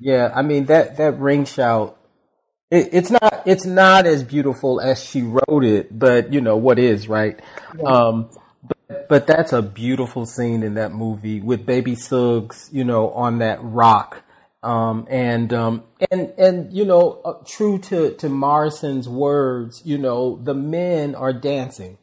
Yeah, 0.01 0.33
I 0.35 0.43
mean 0.43 0.67
that 0.67 0.97
that 0.97 1.19
ring 1.21 1.45
shout. 1.45 1.99
It, 2.71 2.89
it's 2.93 3.11
not 3.11 3.43
it's 3.47 3.67
not 3.67 4.07
as 4.07 4.25
beautiful 4.25 4.81
as 4.81 5.05
she 5.05 5.23
wrote 5.23 5.65
it, 5.65 5.97
but 5.97 6.33
you 6.33 6.41
know 6.41 6.57
what 6.57 6.79
is 6.79 7.07
right. 7.07 7.39
Um, 7.85 8.31
but, 8.67 9.09
but 9.09 9.27
that's 9.27 9.53
a 9.53 9.63
beautiful 9.63 10.27
scene 10.27 10.65
in 10.65 10.75
that 10.75 10.93
movie 10.93 11.41
with 11.41 11.65
Baby 11.65 11.95
Suggs, 11.95 12.71
you 12.73 12.83
know, 12.83 13.11
on 13.11 13.39
that 13.39 13.59
rock. 13.63 14.23
Um, 14.67 15.07
and 15.09 15.53
um, 15.53 15.85
and 16.11 16.35
and 16.37 16.73
you 16.73 16.85
know, 16.85 17.21
uh, 17.25 17.35
true 17.47 17.79
to 17.83 18.15
to 18.17 18.29
Morrison's 18.29 19.09
words, 19.09 19.81
you 19.85 19.97
know, 19.97 20.41
the 20.43 20.55
men 20.55 21.15
are 21.15 21.33
dancing, 21.33 21.99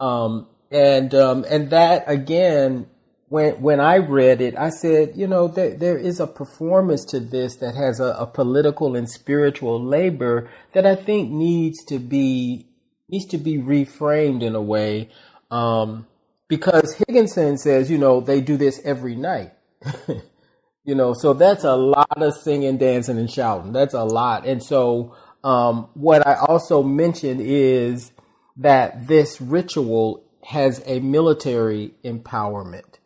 um, 0.00 0.48
and 0.72 1.14
um, 1.14 1.44
and 1.48 1.70
that 1.70 2.02
again, 2.08 2.88
when 3.28 3.62
when 3.62 3.78
I 3.78 3.98
read 3.98 4.40
it, 4.40 4.58
I 4.58 4.70
said, 4.70 5.12
you 5.14 5.28
know, 5.28 5.46
there 5.46 5.76
there 5.76 5.96
is 5.96 6.18
a 6.18 6.26
performance 6.26 7.04
to 7.10 7.20
this 7.20 7.54
that 7.58 7.76
has 7.76 8.00
a, 8.00 8.16
a 8.18 8.26
political 8.26 8.96
and 8.96 9.08
spiritual 9.08 9.80
labor 9.80 10.50
that 10.72 10.84
I 10.86 10.96
think 10.96 11.30
needs 11.30 11.84
to 11.84 12.00
be 12.00 12.66
needs 13.08 13.26
to 13.26 13.38
be 13.38 13.58
reframed 13.58 14.42
in 14.42 14.56
a 14.56 14.60
way, 14.60 15.08
um, 15.52 16.08
because 16.48 17.00
Higginson 17.06 17.58
says, 17.58 17.92
you 17.92 17.98
know, 17.98 18.20
they 18.20 18.40
do 18.40 18.56
this 18.56 18.80
every 18.84 19.14
night. 19.14 19.52
You 20.86 20.94
know, 20.94 21.14
so 21.14 21.32
that's 21.32 21.64
a 21.64 21.74
lot 21.74 22.22
of 22.22 22.32
singing, 22.34 22.78
dancing, 22.78 23.18
and 23.18 23.30
shouting. 23.30 23.72
That's 23.72 23.92
a 23.92 24.04
lot. 24.04 24.46
And 24.46 24.62
so, 24.62 25.16
um, 25.42 25.88
what 25.94 26.24
I 26.24 26.34
also 26.36 26.82
mentioned 26.84 27.40
is 27.42 28.12
that 28.58 29.08
this 29.08 29.40
ritual 29.40 30.22
has 30.44 30.80
a 30.86 31.00
military 31.00 31.92
empowerment. 32.04 33.00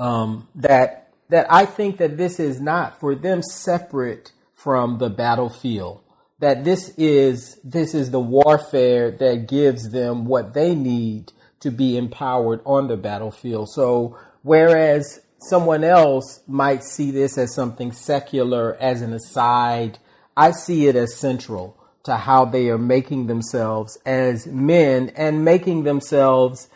Um, 0.00 0.48
that 0.56 1.12
that 1.28 1.46
I 1.50 1.66
think 1.66 1.98
that 1.98 2.16
this 2.16 2.40
is 2.40 2.60
not 2.60 2.98
for 2.98 3.14
them 3.14 3.40
separate 3.40 4.32
from 4.54 4.98
the 4.98 5.10
battlefield. 5.10 6.00
That 6.40 6.64
this 6.64 6.92
is 6.98 7.60
this 7.62 7.94
is 7.94 8.10
the 8.10 8.20
warfare 8.20 9.12
that 9.12 9.46
gives 9.46 9.90
them 9.90 10.24
what 10.24 10.52
they 10.52 10.74
need 10.74 11.32
to 11.60 11.70
be 11.70 11.96
empowered 11.96 12.60
on 12.66 12.88
the 12.88 12.96
battlefield. 12.96 13.70
So 13.70 14.18
whereas 14.42 15.20
someone 15.48 15.84
else 15.84 16.40
might 16.46 16.82
see 16.82 17.10
this 17.10 17.38
as 17.38 17.54
something 17.54 17.92
secular 17.92 18.76
as 18.80 19.02
an 19.02 19.12
aside, 19.12 19.98
I 20.36 20.50
see 20.50 20.86
it 20.86 20.96
as 20.96 21.16
central 21.16 21.76
to 22.04 22.16
how 22.16 22.44
they 22.44 22.68
are 22.68 22.78
making 22.78 23.26
themselves 23.26 23.98
as 24.04 24.46
men 24.46 25.10
and 25.16 25.44
making 25.44 25.84
themselves 25.84 26.68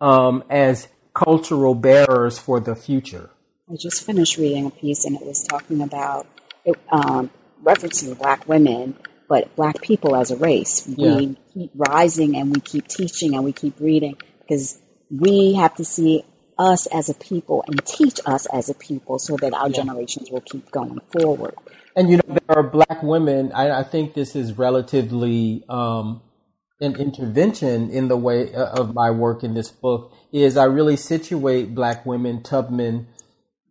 um, 0.00 0.44
as 0.48 0.88
cultural 1.14 1.74
bearers 1.74 2.38
for 2.38 2.60
the 2.60 2.76
future. 2.76 3.30
I 3.70 3.76
just 3.76 4.04
finished 4.04 4.38
reading 4.38 4.66
a 4.66 4.70
piece 4.70 5.04
and 5.04 5.16
it 5.16 5.26
was 5.26 5.44
talking 5.48 5.82
about 5.82 6.26
it, 6.64 6.76
um, 6.90 7.30
referencing 7.62 8.16
black 8.18 8.48
women, 8.48 8.96
but 9.28 9.54
black 9.56 9.82
people 9.82 10.16
as 10.16 10.30
a 10.30 10.36
race. 10.36 10.86
Yeah. 10.88 11.16
We 11.16 11.36
keep 11.52 11.70
rising 11.74 12.36
and 12.36 12.54
we 12.54 12.60
keep 12.60 12.88
teaching 12.88 13.34
and 13.34 13.44
we 13.44 13.52
keep 13.52 13.78
reading 13.80 14.16
because 14.40 14.80
we 15.10 15.54
have 15.54 15.74
to 15.76 15.84
see 15.84 16.24
us 16.58 16.86
as 16.86 17.08
a 17.08 17.14
people 17.14 17.64
and 17.66 17.84
teach 17.84 18.20
us 18.26 18.46
as 18.46 18.68
a 18.68 18.74
people 18.74 19.18
so 19.18 19.36
that 19.36 19.54
our 19.54 19.68
generations 19.68 20.30
will 20.30 20.40
keep 20.40 20.70
going 20.70 21.00
forward. 21.12 21.54
And 21.96 22.10
you 22.10 22.16
know, 22.16 22.38
there 22.46 22.58
are 22.58 22.62
black 22.62 23.02
women. 23.02 23.52
I, 23.52 23.80
I 23.80 23.82
think 23.82 24.14
this 24.14 24.36
is 24.36 24.56
relatively 24.58 25.64
um, 25.68 26.22
an 26.80 26.96
intervention 26.96 27.90
in 27.90 28.08
the 28.08 28.16
way 28.16 28.54
uh, 28.54 28.66
of 28.66 28.94
my 28.94 29.10
work 29.10 29.42
in 29.42 29.54
this 29.54 29.70
book. 29.70 30.12
Is 30.30 30.56
I 30.56 30.64
really 30.64 30.96
situate 30.96 31.74
black 31.74 32.04
women, 32.04 32.42
Tubman, 32.42 33.08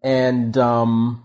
and 0.02 0.58
um, 0.58 1.24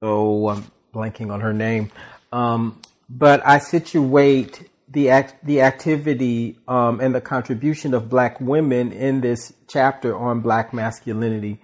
oh, 0.00 0.48
I'm 0.48 0.70
blanking 0.94 1.32
on 1.32 1.40
her 1.40 1.52
name. 1.52 1.90
Um, 2.32 2.80
but 3.08 3.44
I 3.46 3.58
situate 3.58 4.68
the 4.88 5.10
act, 5.10 5.44
the 5.44 5.60
activity 5.62 6.58
um, 6.68 7.00
and 7.00 7.14
the 7.14 7.20
contribution 7.20 7.94
of 7.94 8.08
black 8.08 8.40
women 8.40 8.92
in 8.92 9.20
this 9.20 9.52
chapter 9.68 10.16
on 10.16 10.40
black 10.40 10.72
masculinity. 10.72 11.60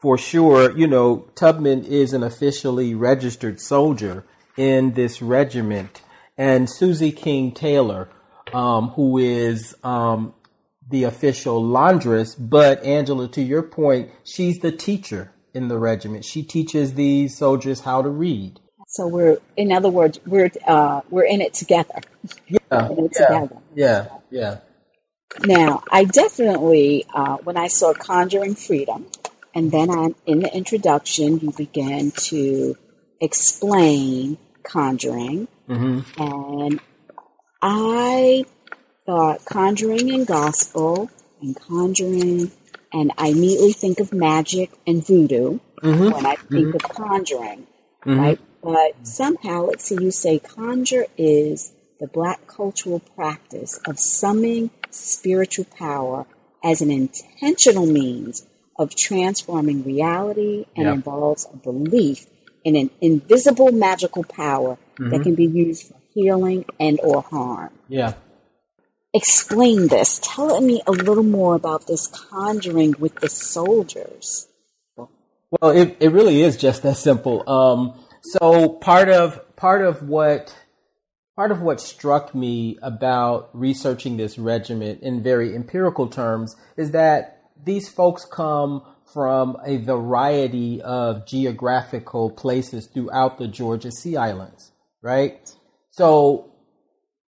For 0.00 0.18
sure, 0.18 0.76
you 0.76 0.86
know, 0.86 1.28
Tubman 1.34 1.84
is 1.84 2.12
an 2.12 2.22
officially 2.22 2.94
registered 2.94 3.60
soldier 3.60 4.24
in 4.56 4.94
this 4.94 5.22
regiment, 5.22 6.02
and 6.36 6.68
Susie 6.68 7.12
King 7.12 7.52
Taylor, 7.52 8.08
um, 8.52 8.88
who 8.90 9.18
is 9.18 9.74
um, 9.84 10.34
the 10.90 11.04
official 11.04 11.62
laundress, 11.62 12.34
but 12.34 12.82
Angela, 12.84 13.28
to 13.28 13.42
your 13.42 13.62
point, 13.62 14.10
she's 14.24 14.58
the 14.58 14.72
teacher 14.72 15.32
in 15.54 15.68
the 15.68 15.78
regiment. 15.78 16.24
She 16.24 16.42
teaches 16.42 16.94
these 16.94 17.36
soldiers 17.36 17.80
how 17.80 18.02
to 18.02 18.08
read. 18.08 18.60
So 18.92 19.06
we're, 19.06 19.38
in 19.56 19.72
other 19.72 19.88
words, 19.88 20.20
we're 20.26 20.50
uh, 20.66 21.00
we're 21.08 21.24
in 21.24 21.40
it 21.40 21.54
together. 21.54 22.00
Yeah, 22.46 22.88
in 22.90 23.06
it 23.06 23.12
yeah, 23.18 23.26
together. 23.26 23.56
yeah, 23.74 24.06
yeah. 24.30 24.58
Now, 25.46 25.82
I 25.90 26.04
definitely, 26.04 27.06
uh, 27.14 27.38
when 27.38 27.56
I 27.56 27.68
saw 27.68 27.94
Conjuring 27.94 28.54
Freedom, 28.54 29.06
and 29.54 29.70
then 29.70 29.90
I, 29.90 30.10
in 30.26 30.40
the 30.40 30.54
introduction, 30.54 31.40
you 31.40 31.52
began 31.52 32.10
to 32.10 32.76
explain 33.18 34.36
Conjuring, 34.62 35.48
and 36.18 36.78
I 37.62 38.44
thought 39.06 39.42
Conjuring 39.46 40.12
and 40.12 40.26
Gospel 40.26 41.08
and 41.40 41.58
Conjuring, 41.58 42.52
and 42.92 43.10
I 43.16 43.28
immediately 43.28 43.72
think 43.72 44.00
of 44.00 44.12
magic 44.12 44.70
and 44.86 45.02
voodoo 45.06 45.60
when 45.80 46.26
I 46.26 46.34
think 46.50 46.74
of 46.74 46.82
Conjuring, 46.82 47.66
right? 48.04 48.38
But 48.62 49.06
somehow, 49.06 49.64
let's 49.64 49.84
see, 49.84 49.96
you 50.00 50.10
say 50.10 50.38
conjure 50.38 51.06
is 51.16 51.72
the 51.98 52.06
black 52.06 52.46
cultural 52.46 53.00
practice 53.00 53.78
of 53.86 53.98
summoning 53.98 54.70
spiritual 54.90 55.66
power 55.76 56.26
as 56.62 56.80
an 56.80 56.90
intentional 56.90 57.86
means 57.86 58.46
of 58.78 58.94
transforming 58.94 59.82
reality 59.84 60.66
and 60.76 60.86
Yeah. 60.86 60.92
involves 60.92 61.46
a 61.52 61.56
belief 61.56 62.26
in 62.64 62.76
an 62.76 62.90
invisible 63.00 63.72
magical 63.72 64.24
power 64.24 64.78
that 64.98 65.22
can 65.22 65.34
be 65.34 65.46
used 65.46 65.88
for 65.88 65.96
healing 66.14 66.64
and 66.78 67.00
or 67.02 67.22
harm. 67.22 67.70
Yeah. 67.88 68.14
Explain 69.14 69.88
this. 69.88 70.20
Tell 70.22 70.60
me 70.60 70.80
a 70.86 70.92
little 70.92 71.24
more 71.24 71.54
about 71.56 71.86
this 71.88 72.06
conjuring 72.06 72.94
with 72.98 73.16
the 73.16 73.28
soldiers. 73.28 74.46
Well, 74.96 75.70
it, 75.70 75.96
it 76.00 76.10
really 76.10 76.42
is 76.42 76.56
just 76.56 76.82
that 76.84 76.96
simple. 76.96 77.48
Um, 77.48 77.94
so 78.22 78.68
part 78.68 79.08
of 79.08 79.56
part 79.56 79.82
of 79.82 80.02
what 80.02 80.56
part 81.36 81.50
of 81.50 81.60
what 81.60 81.80
struck 81.80 82.34
me 82.34 82.78
about 82.82 83.50
researching 83.52 84.16
this 84.16 84.38
regiment 84.38 85.02
in 85.02 85.22
very 85.22 85.54
empirical 85.54 86.06
terms 86.08 86.54
is 86.76 86.92
that 86.92 87.50
these 87.64 87.88
folks 87.88 88.24
come 88.24 88.82
from 89.12 89.56
a 89.64 89.76
variety 89.78 90.80
of 90.82 91.26
geographical 91.26 92.30
places 92.30 92.86
throughout 92.86 93.38
the 93.38 93.48
Georgia 93.48 93.90
Sea 93.90 94.16
Islands, 94.16 94.72
right? 95.02 95.50
So 95.90 96.52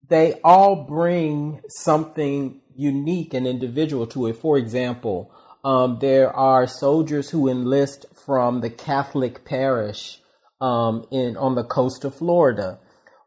they 0.09 0.41
all 0.45 0.85
bring 0.85 1.61
something 1.69 2.61
unique 2.77 3.35
and 3.35 3.47
individual 3.47 4.07
to 4.09 4.27
it. 4.27 4.37
For 4.37 4.59
example, 4.59 5.31
um, 5.65 5.99
there 6.01 6.35
are 6.35 6.67
soldiers 6.67 7.31
who 7.31 7.49
enlist 7.49 8.07
from 8.27 8.61
the 8.61 8.71
Catholic 8.71 9.45
parish 9.45 10.22
um, 10.63 11.05
in 11.11 11.37
on 11.37 11.57
the 11.57 11.65
coast 11.65 12.05
of 12.05 12.15
Florida. 12.15 12.79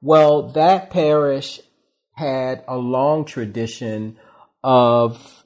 Well, 0.02 0.50
that 0.54 0.90
parish 0.90 1.60
had 2.14 2.64
a 2.68 2.78
long 2.78 3.26
tradition 3.26 4.18
of 4.64 5.44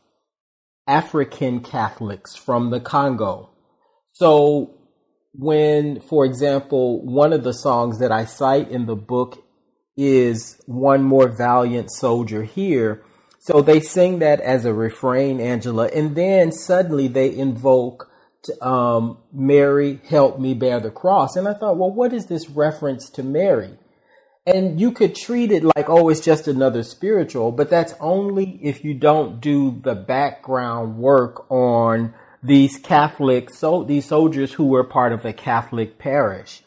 African 0.88 1.62
Catholics 1.62 2.36
from 2.36 2.70
the 2.70 2.80
Congo. 2.80 3.50
So 4.14 4.76
when, 5.34 6.00
for 6.02 6.26
example, 6.26 7.04
one 7.04 7.34
of 7.34 7.44
the 7.44 7.54
songs 7.54 8.00
that 8.00 8.12
I 8.12 8.26
cite 8.26 8.70
in 8.70 8.86
the 8.86 8.96
book 8.96 9.44
is 9.98 10.62
One 10.68 11.04
More 11.04 11.28
Valiant 11.28 11.92
Soldier 11.92 12.44
Here. 12.44 13.04
So 13.40 13.62
they 13.62 13.80
sing 13.80 14.20
that 14.20 14.42
as 14.42 14.66
a 14.66 14.74
refrain, 14.74 15.40
Angela, 15.40 15.88
and 15.88 16.16
then 16.16 16.52
suddenly 16.52 17.08
they 17.08 17.36
invoke 17.36 18.12
um, 18.62 19.18
Mary, 19.34 20.00
help 20.08 20.40
me 20.40 20.54
bear 20.54 20.80
the 20.80 20.92
cross. 20.92 21.36
And 21.36 21.48
I 21.48 21.54
thought, 21.54 21.78
well, 21.78 21.92
what 21.92 22.14
is 22.14 22.28
this 22.28 22.50
reference 22.50 23.10
to 23.12 23.24
Mary? 23.24 23.78
And 24.46 24.80
you 24.80 24.92
could 24.92 25.16
treat 25.16 25.52
it 25.52 25.64
like, 25.64 25.90
oh, 25.90 26.10
it's 26.10 26.22
just 26.22 26.48
another 26.48 26.84
spiritual, 26.84 27.52
but 27.52 27.70
that's 27.70 27.94
only 28.00 28.60
if 28.64 28.84
you 28.84 28.94
don't 28.94 29.40
do 29.42 29.80
the 29.84 29.96
background 29.96 30.98
work 30.98 31.50
on 31.52 32.14
these 32.42 32.78
Catholic, 32.78 33.50
so 33.50 33.84
these 33.84 34.06
soldiers 34.06 34.54
who 34.54 34.66
were 34.66 34.84
part 34.84 35.12
of 35.12 35.26
a 35.26 35.34
Catholic 35.34 36.00
parish. 36.00 36.64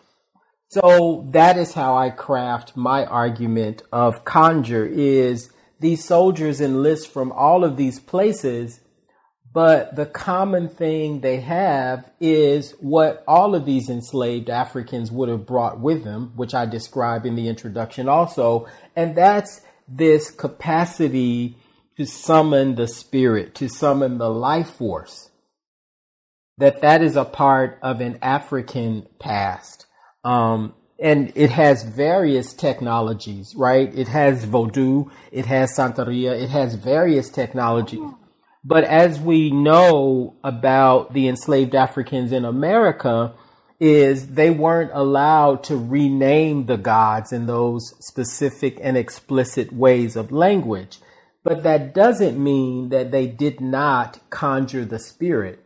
So 0.69 1.27
that 1.31 1.59
is 1.59 1.75
how 1.75 1.97
I 1.97 2.11
craft 2.11 2.77
my 2.77 3.05
argument 3.05 3.83
of 3.93 4.25
conjure 4.25 4.87
is 4.87 5.51
these 5.81 6.05
soldiers 6.05 6.61
enlist 6.61 7.13
from 7.13 7.33
all 7.33 7.65
of 7.65 7.77
these 7.77 7.99
places, 7.99 8.81
but 9.53 9.97
the 9.97 10.07
common 10.07 10.69
thing 10.69 11.21
they 11.21 11.41
have 11.41 12.11
is 12.21 12.75
what 12.81 13.23
all 13.29 13.55
of 13.55 13.67
these 13.67 13.91
enslaved 13.91 14.49
Africans 14.49 15.13
would 15.13 15.29
have 15.29 15.47
brought 15.47 15.79
with 15.79 16.05
them, 16.05 16.33
which 16.37 16.55
I 16.55 16.65
describe 16.65 17.27
in 17.27 17.37
the 17.37 17.49
introduction 17.49 18.09
also. 18.09 18.67
And 18.97 19.15
that's 19.15 19.61
this 19.87 20.31
capacity 20.31 21.57
to 21.99 22.07
summon 22.07 22.77
the 22.77 22.89
spirit, 22.89 23.55
to 23.57 23.69
summon 23.69 24.17
the 24.17 24.31
life 24.31 24.71
force. 24.71 25.31
That 26.57 26.81
that 26.81 27.03
is 27.03 27.17
a 27.17 27.25
part 27.25 27.79
of 27.83 28.01
an 28.01 28.19
African 28.23 29.07
past. 29.19 29.87
Um, 30.25 30.75
and 30.99 31.33
it 31.35 31.51
has 31.51 31.83
various 31.83 32.55
technologies, 32.55 33.55
right? 33.57 33.93
It 33.95 34.09
has 34.09 34.47
Vodou, 34.47 35.11
it 35.31 35.47
has 35.47 35.77
Santeria, 35.77 36.41
it 36.41 36.49
has 36.51 36.75
various 36.77 37.29
technologies. 37.29 38.01
But 38.65 38.85
as 38.85 39.19
we 39.19 39.51
know 39.51 40.37
about 40.45 41.13
the 41.13 41.29
enslaved 41.29 41.75
Africans 41.75 42.33
in 42.33 42.45
America, 42.45 43.35
is 43.81 44.29
they 44.29 44.49
weren't 44.49 44.93
allowed 44.95 45.65
to 45.65 45.77
rename 45.77 46.67
the 46.67 46.77
gods 46.77 47.33
in 47.33 47.47
those 47.47 47.93
specific 47.99 48.79
and 48.81 48.97
explicit 48.97 49.73
ways 49.73 50.15
of 50.15 50.31
language. 50.31 51.01
But 51.43 51.65
that 51.65 51.93
doesn't 51.93 52.41
mean 52.41 52.91
that 52.91 53.11
they 53.11 53.27
did 53.27 53.61
not 53.61 54.21
conjure 54.31 54.85
the 54.85 55.01
spirit. 55.01 55.65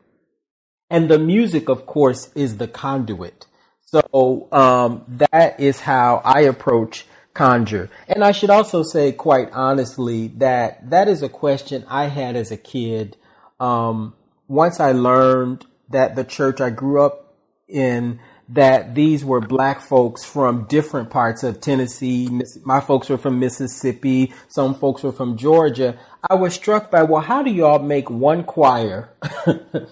And 0.89 1.11
the 1.11 1.19
music, 1.19 1.69
of 1.69 1.85
course, 1.85 2.33
is 2.35 2.57
the 2.57 2.69
conduit. 2.69 3.45
So 3.83 4.49
um, 4.51 5.05
that 5.09 5.61
is 5.61 5.81
how 5.81 6.23
I 6.25 6.41
approach 6.41 7.05
conjure. 7.37 7.91
And 8.09 8.25
I 8.25 8.33
should 8.33 8.51
also 8.51 8.83
say, 8.83 9.13
quite 9.13 9.51
honestly, 9.53 10.29
that 10.39 10.91
that 10.91 11.09
is 11.09 11.23
a 11.23 11.29
question 11.29 11.85
I 11.89 12.07
had 12.07 12.35
as 12.35 12.51
a 12.51 12.57
kid. 12.57 13.17
Um, 13.61 14.15
once 14.49 14.81
I 14.81 14.93
learned 14.93 15.67
that 15.91 16.17
the 16.17 16.25
church 16.25 16.61
I 16.61 16.71
grew 16.71 17.03
up 17.03 17.35
in, 17.69 18.21
that 18.49 18.95
these 18.95 19.25
were 19.25 19.41
black 19.41 19.81
folks 19.81 20.25
from 20.25 20.65
different 20.65 21.11
parts 21.11 21.43
of 21.43 21.61
Tennessee. 21.61 22.29
My 22.65 22.81
folks 22.81 23.09
were 23.09 23.19
from 23.19 23.39
Mississippi. 23.39 24.33
Some 24.49 24.75
folks 24.75 25.03
were 25.03 25.13
from 25.13 25.37
Georgia. 25.37 25.99
I 26.29 26.35
was 26.35 26.55
struck 26.55 26.91
by, 26.91 27.03
well, 27.03 27.23
how 27.23 27.43
do 27.43 27.51
y'all 27.51 27.81
make 27.81 28.09
one 28.09 28.45
choir? 28.45 29.11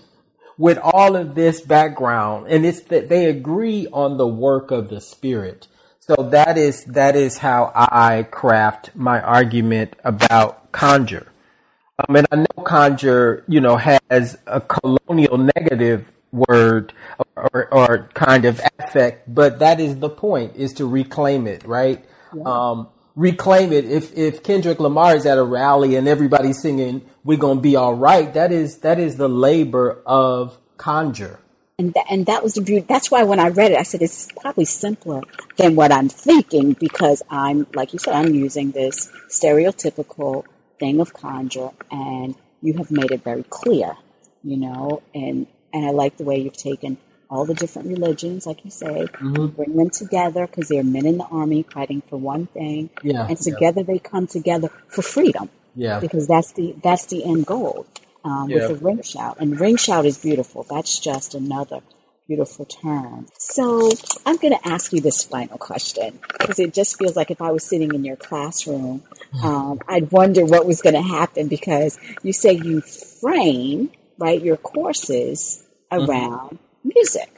with 0.57 0.78
all 0.78 1.16
of 1.16 1.35
this 1.35 1.61
background 1.61 2.46
and 2.48 2.64
it's 2.64 2.83
that 2.83 3.09
they 3.09 3.26
agree 3.26 3.88
on 3.92 4.16
the 4.18 4.26
work 4.26 4.70
of 4.70 4.88
the 4.88 5.00
spirit 5.00 5.66
so 6.07 6.14
that 6.31 6.59
is 6.59 6.85
that 6.85 7.17
is 7.17 7.38
how 7.38 7.73
i 7.75 8.23
craft 8.31 8.90
my 8.95 9.21
argument 9.21 9.95
about 10.05 10.71
conjure. 10.73 11.27
Um, 11.99 12.17
and 12.17 12.27
i 12.31 12.37
know 12.37 12.64
conjure 12.64 13.45
you 13.49 13.61
know 13.61 13.77
has 13.77 14.37
a 14.47 14.61
colonial 14.61 15.38
negative 15.38 16.11
word 16.33 16.93
or, 17.37 17.73
or 17.73 18.11
kind 18.14 18.45
of 18.45 18.61
affect 18.79 19.33
but 19.33 19.61
that 19.61 19.81
is 19.81 19.97
the 19.99 20.11
point 20.11 20.57
is 20.57 20.73
to 20.75 20.87
reclaim 20.87 21.47
it 21.47 21.64
right? 21.64 22.05
Um, 22.45 22.88
reclaim 23.14 23.73
it. 23.73 23.85
If 23.85 24.12
if 24.19 24.43
kendrick 24.43 24.81
lamar 24.81 25.14
is 25.14 25.25
at 25.25 25.38
a 25.38 25.45
rally 25.45 25.95
and 25.95 26.09
everybody's 26.09 26.61
singing 26.61 27.09
we're 27.23 27.38
gonna 27.38 27.61
be 27.61 27.77
all 27.77 27.95
right 27.95 28.35
that 28.35 28.51
is 28.53 28.79
that 28.79 28.99
is 28.99 29.17
the 29.17 29.29
labor 29.29 30.03
of 30.05 30.59
conjure 30.77 31.38
And 31.78 31.92
that, 31.94 32.06
and 32.08 32.26
that 32.26 32.44
was 32.44 32.54
the 32.54 32.62
beauty. 32.62 32.87
That's 32.88 33.10
why 33.10 33.24
when 33.24 33.40
I 33.40 33.48
read 33.48 33.72
it, 33.72 33.78
I 33.78 33.82
said 33.82 34.00
it's 34.00 34.28
probably 34.40 34.64
simpler 34.64 35.22
than 35.56 35.74
what 35.74 35.90
I'm 35.90 36.08
thinking 36.08 36.72
because 36.74 37.20
I'm, 37.28 37.66
like 37.74 37.92
you 37.92 37.98
said, 37.98 38.14
I'm 38.14 38.32
using 38.32 38.70
this 38.70 39.10
stereotypical 39.28 40.44
thing 40.78 41.00
of 41.00 41.12
conjure, 41.14 41.70
and 41.90 42.37
you 42.62 42.74
have 42.74 42.92
made 42.92 43.10
it 43.10 43.24
very 43.24 43.42
clear, 43.42 43.96
you 44.44 44.56
know. 44.56 45.02
And 45.14 45.48
and 45.72 45.84
I 45.84 45.90
like 45.90 46.16
the 46.16 46.22
way 46.24 46.38
you've 46.38 46.56
taken 46.56 46.96
all 47.28 47.44
the 47.44 47.54
different 47.54 47.88
religions, 47.88 48.46
like 48.46 48.64
you 48.64 48.70
say, 48.70 49.06
you 49.20 49.48
bring 49.48 49.74
them 49.76 49.90
together 49.90 50.46
because 50.46 50.68
they're 50.68 50.84
men 50.84 51.06
in 51.06 51.18
the 51.18 51.24
army 51.24 51.64
fighting 51.64 52.02
for 52.08 52.16
one 52.18 52.46
thing, 52.46 52.90
Yeah, 53.02 53.26
and 53.26 53.37
yeah. 53.37 53.52
together 53.52 53.82
they 53.82 53.98
come 53.98 54.28
together 54.28 54.68
for 54.87 55.02
freedom 55.02 55.50
yeah 55.76 55.98
because 55.98 56.28
that's 56.28 56.52
the 56.52 56.72
that's 56.84 57.06
the 57.06 57.24
end 57.24 57.44
goal 57.46 57.84
um, 58.24 58.50
Yeah. 58.50 58.68
with 58.68 58.80
the 58.80 58.84
ring 58.84 59.02
shout 59.02 59.37
and 59.38 59.58
ring 59.60 59.76
shout 59.76 60.06
is 60.06 60.18
beautiful 60.18 60.66
that's 60.68 60.98
just 60.98 61.34
another 61.34 61.80
beautiful 62.26 62.64
term. 62.64 63.26
So 63.38 63.90
I'm 64.24 64.37
going 64.37 64.54
to 64.54 64.68
ask 64.68 64.92
you 64.92 65.00
this 65.00 65.22
final 65.24 65.58
question 65.58 66.18
because 66.38 66.58
it 66.58 66.72
just 66.72 66.98
feels 66.98 67.16
like 67.16 67.30
if 67.30 67.40
I 67.40 67.50
was 67.50 67.64
sitting 67.64 67.94
in 67.94 68.04
your 68.04 68.16
classroom, 68.16 69.02
um, 69.42 69.80
I'd 69.88 70.10
wonder 70.10 70.44
what 70.44 70.66
was 70.66 70.80
going 70.80 70.94
to 70.94 71.02
happen 71.02 71.48
because 71.48 71.98
you 72.22 72.32
say 72.32 72.52
you 72.52 72.80
frame 72.80 73.90
right 74.18 74.40
your 74.40 74.56
courses 74.56 75.64
mm-hmm. 75.92 76.10
around 76.10 76.50
mm-hmm. 76.50 76.88
music. 76.94 77.30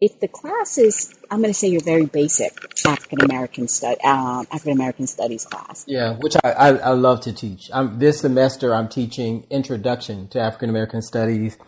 If 0.00 0.18
the 0.20 0.28
class 0.28 0.78
is, 0.78 1.14
I'm 1.30 1.40
going 1.40 1.50
to 1.50 1.58
say 1.58 1.68
your 1.68 1.82
very 1.82 2.06
basic 2.06 2.52
African 2.86 3.20
American 3.22 3.68
stud, 3.68 3.98
um, 4.02 4.46
African 4.50 4.72
American 4.72 5.06
studies 5.06 5.44
class. 5.44 5.84
Yeah, 5.86 6.16
which 6.16 6.36
I, 6.42 6.50
I, 6.52 6.68
I 6.76 6.90
love 6.90 7.20
to 7.22 7.32
teach. 7.34 7.70
I'm, 7.72 7.98
this 7.98 8.20
semester 8.20 8.74
I'm 8.74 8.88
teaching 8.88 9.46
Introduction 9.50 10.28
to 10.28 10.40
African 10.40 10.70
American 10.70 11.02
Studies 11.02 11.58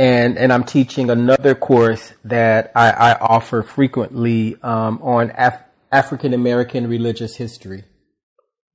and 0.00 0.38
and 0.38 0.52
I'm 0.52 0.64
teaching 0.64 1.10
another 1.10 1.54
course 1.54 2.14
that 2.24 2.72
I, 2.74 2.90
I 2.90 3.18
offer 3.18 3.62
frequently 3.62 4.56
um, 4.62 5.00
on 5.02 5.30
Af- 5.36 5.64
African 5.92 6.32
American 6.32 6.88
religious 6.88 7.36
history. 7.36 7.84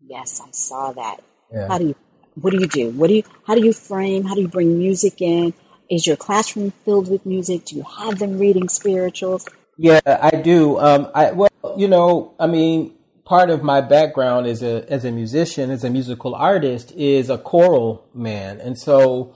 Yes, 0.02 0.40
I 0.46 0.52
saw 0.52 0.92
that. 0.94 1.24
Yeah. 1.52 1.68
How 1.68 1.80
do 1.80 1.88
you? 1.88 1.96
What 2.40 2.52
do 2.52 2.60
you 2.60 2.68
do? 2.68 2.92
What 2.92 3.08
do 3.08 3.16
you? 3.16 3.24
How 3.48 3.56
do 3.56 3.66
you 3.66 3.74
frame? 3.74 4.24
How 4.24 4.36
do 4.36 4.42
you 4.42 4.48
bring 4.48 4.78
music 4.78 5.22
in? 5.22 5.54
Is 5.90 6.08
your 6.08 6.16
classroom 6.16 6.72
filled 6.84 7.10
with 7.10 7.26
music? 7.26 7.66
Do 7.66 7.76
you 7.76 7.84
have 8.00 8.20
them 8.20 8.38
reading 8.38 8.70
spirituals? 8.70 9.48
Yeah, 9.78 10.00
I 10.06 10.32
do. 10.32 10.80
Um, 10.80 11.10
I 11.14 11.32
well, 11.32 11.50
you 11.78 11.88
know, 11.88 12.34
I 12.40 12.48
mean, 12.48 12.94
part 13.26 13.50
of 13.50 13.64
my 13.64 13.82
background 13.82 14.48
as 14.48 14.64
a 14.64 14.86
as 14.92 15.06
a 15.06 15.12
musician, 15.12 15.70
as 15.70 15.84
a 15.84 15.90
musical 15.90 16.36
artist, 16.36 16.92
is 16.94 17.30
a 17.30 17.38
choral 17.38 18.08
man, 18.14 18.60
and 18.60 18.78
so 18.78 19.34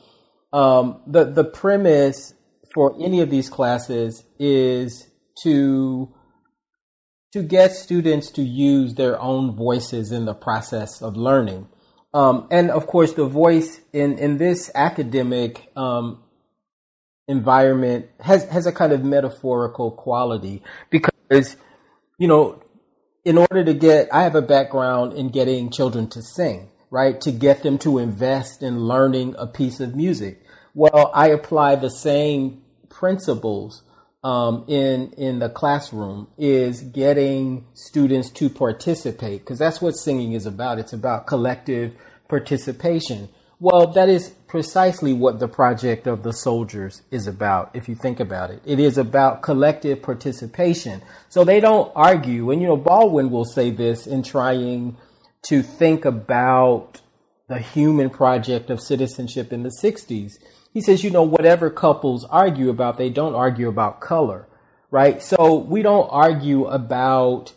um, 0.53 1.01
the 1.05 1.25
the 1.25 1.43
premise 1.43 2.33
for 2.73 2.95
any 3.01 3.21
of 3.21 3.29
these 3.29 3.49
classes 3.49 4.23
is 4.39 5.07
to 5.43 6.13
to 7.33 7.43
get 7.43 7.73
students 7.73 8.31
to 8.31 8.41
use 8.41 8.95
their 8.95 9.19
own 9.21 9.55
voices 9.55 10.11
in 10.11 10.25
the 10.25 10.33
process 10.33 11.01
of 11.01 11.15
learning. 11.15 11.67
Um, 12.13 12.47
and 12.49 12.71
of 12.71 12.87
course, 12.87 13.13
the 13.13 13.25
voice 13.27 13.81
in, 13.93 14.17
in 14.17 14.37
this 14.37 14.71
academic 14.73 15.71
um, 15.75 16.23
environment 17.29 18.07
has, 18.19 18.43
has 18.49 18.65
a 18.65 18.73
kind 18.73 18.91
of 18.91 19.05
metaphorical 19.05 19.91
quality 19.91 20.61
because, 20.89 21.55
you 22.17 22.27
know, 22.27 22.61
in 23.23 23.37
order 23.37 23.63
to 23.63 23.73
get, 23.73 24.13
I 24.13 24.23
have 24.23 24.35
a 24.35 24.41
background 24.41 25.13
in 25.13 25.29
getting 25.29 25.69
children 25.69 26.09
to 26.09 26.21
sing 26.21 26.69
right? 26.89 27.19
To 27.21 27.31
get 27.31 27.63
them 27.63 27.77
to 27.79 27.97
invest 27.97 28.63
in 28.63 28.81
learning 28.85 29.35
a 29.37 29.47
piece 29.47 29.79
of 29.79 29.95
music. 29.95 30.41
Well, 30.73 31.11
I 31.13 31.29
apply 31.29 31.75
the 31.75 31.89
same 31.89 32.61
principles 32.89 33.83
um, 34.23 34.65
in 34.67 35.13
in 35.13 35.39
the 35.39 35.49
classroom 35.49 36.27
is 36.37 36.81
getting 36.81 37.65
students 37.73 38.29
to 38.31 38.49
participate 38.49 39.41
because 39.41 39.59
that's 39.59 39.81
what 39.81 39.91
singing 39.91 40.33
is 40.33 40.45
about. 40.45 40.79
It's 40.79 40.93
about 40.93 41.25
collective 41.25 41.95
participation. 42.27 43.29
Well, 43.59 43.87
that 43.87 44.09
is 44.09 44.33
precisely 44.49 45.13
what 45.13 45.39
the 45.39 45.47
project 45.47 46.07
of 46.07 46.23
the 46.23 46.33
soldiers 46.33 47.03
is 47.11 47.27
about, 47.27 47.69
if 47.75 47.87
you 47.87 47.93
think 47.93 48.19
about 48.19 48.49
it. 48.49 48.59
It 48.65 48.79
is 48.79 48.97
about 48.97 49.43
collective 49.43 50.01
participation. 50.01 51.03
So 51.29 51.43
they 51.43 51.59
don't 51.59 51.91
argue. 51.95 52.49
And, 52.49 52.59
you 52.59 52.67
know, 52.67 52.75
Baldwin 52.75 53.29
will 53.29 53.45
say 53.45 53.69
this 53.69 54.07
in 54.07 54.23
trying 54.23 54.97
to 55.43 55.61
think 55.61 56.03
about 56.03 56.99
the 57.47 57.59
human 57.59 58.09
project 58.09 58.71
of 58.71 58.81
citizenship 58.81 59.53
in 59.53 59.61
the 59.61 59.71
60s. 59.81 60.39
He 60.73 60.81
says, 60.81 61.03
you 61.03 61.11
know, 61.11 61.23
whatever 61.23 61.69
couples 61.69 62.25
argue 62.25 62.71
about, 62.71 62.97
they 62.97 63.09
don't 63.11 63.35
argue 63.35 63.69
about 63.69 64.01
color, 64.01 64.47
right? 64.89 65.21
So 65.21 65.57
we 65.57 65.83
don't 65.83 66.07
argue 66.09 66.65
about 66.65 67.53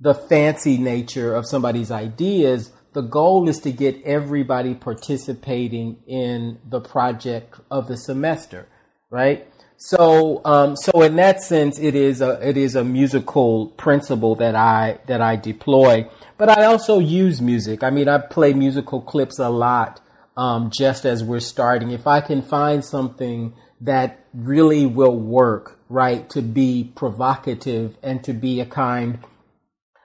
the 0.00 0.14
fancy 0.14 0.78
nature 0.78 1.34
of 1.34 1.46
somebody's 1.46 1.92
ideas. 1.92 2.72
The 2.94 3.02
goal 3.02 3.48
is 3.48 3.58
to 3.60 3.72
get 3.72 4.00
everybody 4.04 4.74
participating 4.74 5.98
in 6.06 6.60
the 6.64 6.80
project 6.80 7.60
of 7.68 7.88
the 7.88 7.96
semester, 7.96 8.68
right? 9.10 9.48
So, 9.76 10.40
um, 10.44 10.76
so 10.76 11.02
in 11.02 11.16
that 11.16 11.42
sense, 11.42 11.80
it 11.80 11.96
is 11.96 12.20
a 12.20 12.38
it 12.48 12.56
is 12.56 12.76
a 12.76 12.84
musical 12.84 13.66
principle 13.76 14.36
that 14.36 14.54
I 14.54 15.00
that 15.06 15.20
I 15.20 15.34
deploy. 15.34 16.08
But 16.38 16.48
I 16.48 16.64
also 16.64 17.00
use 17.00 17.40
music. 17.40 17.82
I 17.82 17.90
mean, 17.90 18.08
I 18.08 18.18
play 18.18 18.52
musical 18.52 19.00
clips 19.00 19.40
a 19.40 19.50
lot. 19.50 20.00
Um, 20.36 20.70
just 20.72 21.04
as 21.04 21.22
we're 21.22 21.40
starting, 21.40 21.90
if 21.90 22.06
I 22.06 22.20
can 22.20 22.42
find 22.42 22.84
something 22.84 23.54
that 23.80 24.24
really 24.32 24.86
will 24.86 25.18
work, 25.18 25.78
right, 25.88 26.28
to 26.30 26.42
be 26.42 26.92
provocative 26.94 27.96
and 28.02 28.22
to 28.24 28.32
be 28.32 28.60
a 28.60 28.66
kind 28.66 29.18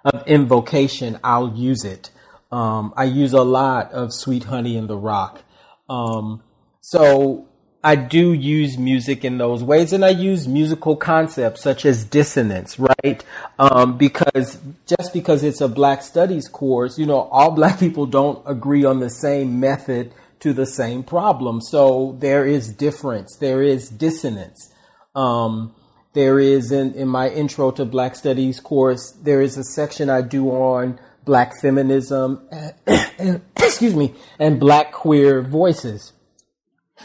of 0.05 0.27
invocation, 0.27 1.19
I'll 1.23 1.53
use 1.55 1.83
it. 1.83 2.11
Um, 2.51 2.93
I 2.97 3.03
use 3.05 3.33
a 3.33 3.43
lot 3.43 3.91
of 3.91 4.13
Sweet 4.13 4.45
Honey 4.45 4.75
in 4.75 4.87
the 4.87 4.97
Rock. 4.97 5.43
Um, 5.87 6.41
so 6.81 7.47
I 7.83 7.95
do 7.95 8.33
use 8.33 8.77
music 8.77 9.23
in 9.23 9.37
those 9.37 9.63
ways, 9.63 9.93
and 9.93 10.03
I 10.03 10.09
use 10.09 10.47
musical 10.47 10.97
concepts 10.97 11.61
such 11.61 11.85
as 11.85 12.03
dissonance, 12.03 12.77
right? 12.77 13.23
Um, 13.57 13.97
because 13.97 14.59
just 14.85 15.13
because 15.13 15.43
it's 15.43 15.61
a 15.61 15.67
Black 15.69 16.01
Studies 16.03 16.49
course, 16.49 16.97
you 16.97 17.05
know, 17.05 17.21
all 17.31 17.51
Black 17.55 17.79
people 17.79 18.05
don't 18.05 18.41
agree 18.45 18.83
on 18.83 18.99
the 18.99 19.09
same 19.09 19.59
method 19.59 20.11
to 20.41 20.51
the 20.53 20.65
same 20.65 21.03
problem. 21.03 21.61
So 21.61 22.17
there 22.19 22.45
is 22.45 22.73
difference, 22.73 23.37
there 23.37 23.61
is 23.61 23.89
dissonance. 23.89 24.73
Um, 25.15 25.73
there 26.13 26.39
is 26.39 26.71
in, 26.71 26.93
in 26.95 27.07
my 27.07 27.29
intro 27.29 27.71
to 27.71 27.85
Black 27.85 28.15
Studies 28.15 28.59
course, 28.59 29.11
there 29.23 29.41
is 29.41 29.57
a 29.57 29.63
section 29.63 30.09
I 30.09 30.21
do 30.21 30.49
on 30.49 30.99
Black 31.29 31.61
feminism, 31.61 32.41
and, 32.51 32.73
and, 33.19 33.41
excuse 33.55 33.93
me, 33.93 34.15
and 34.39 34.59
Black 34.59 34.91
queer 34.91 35.43
voices. 35.43 36.11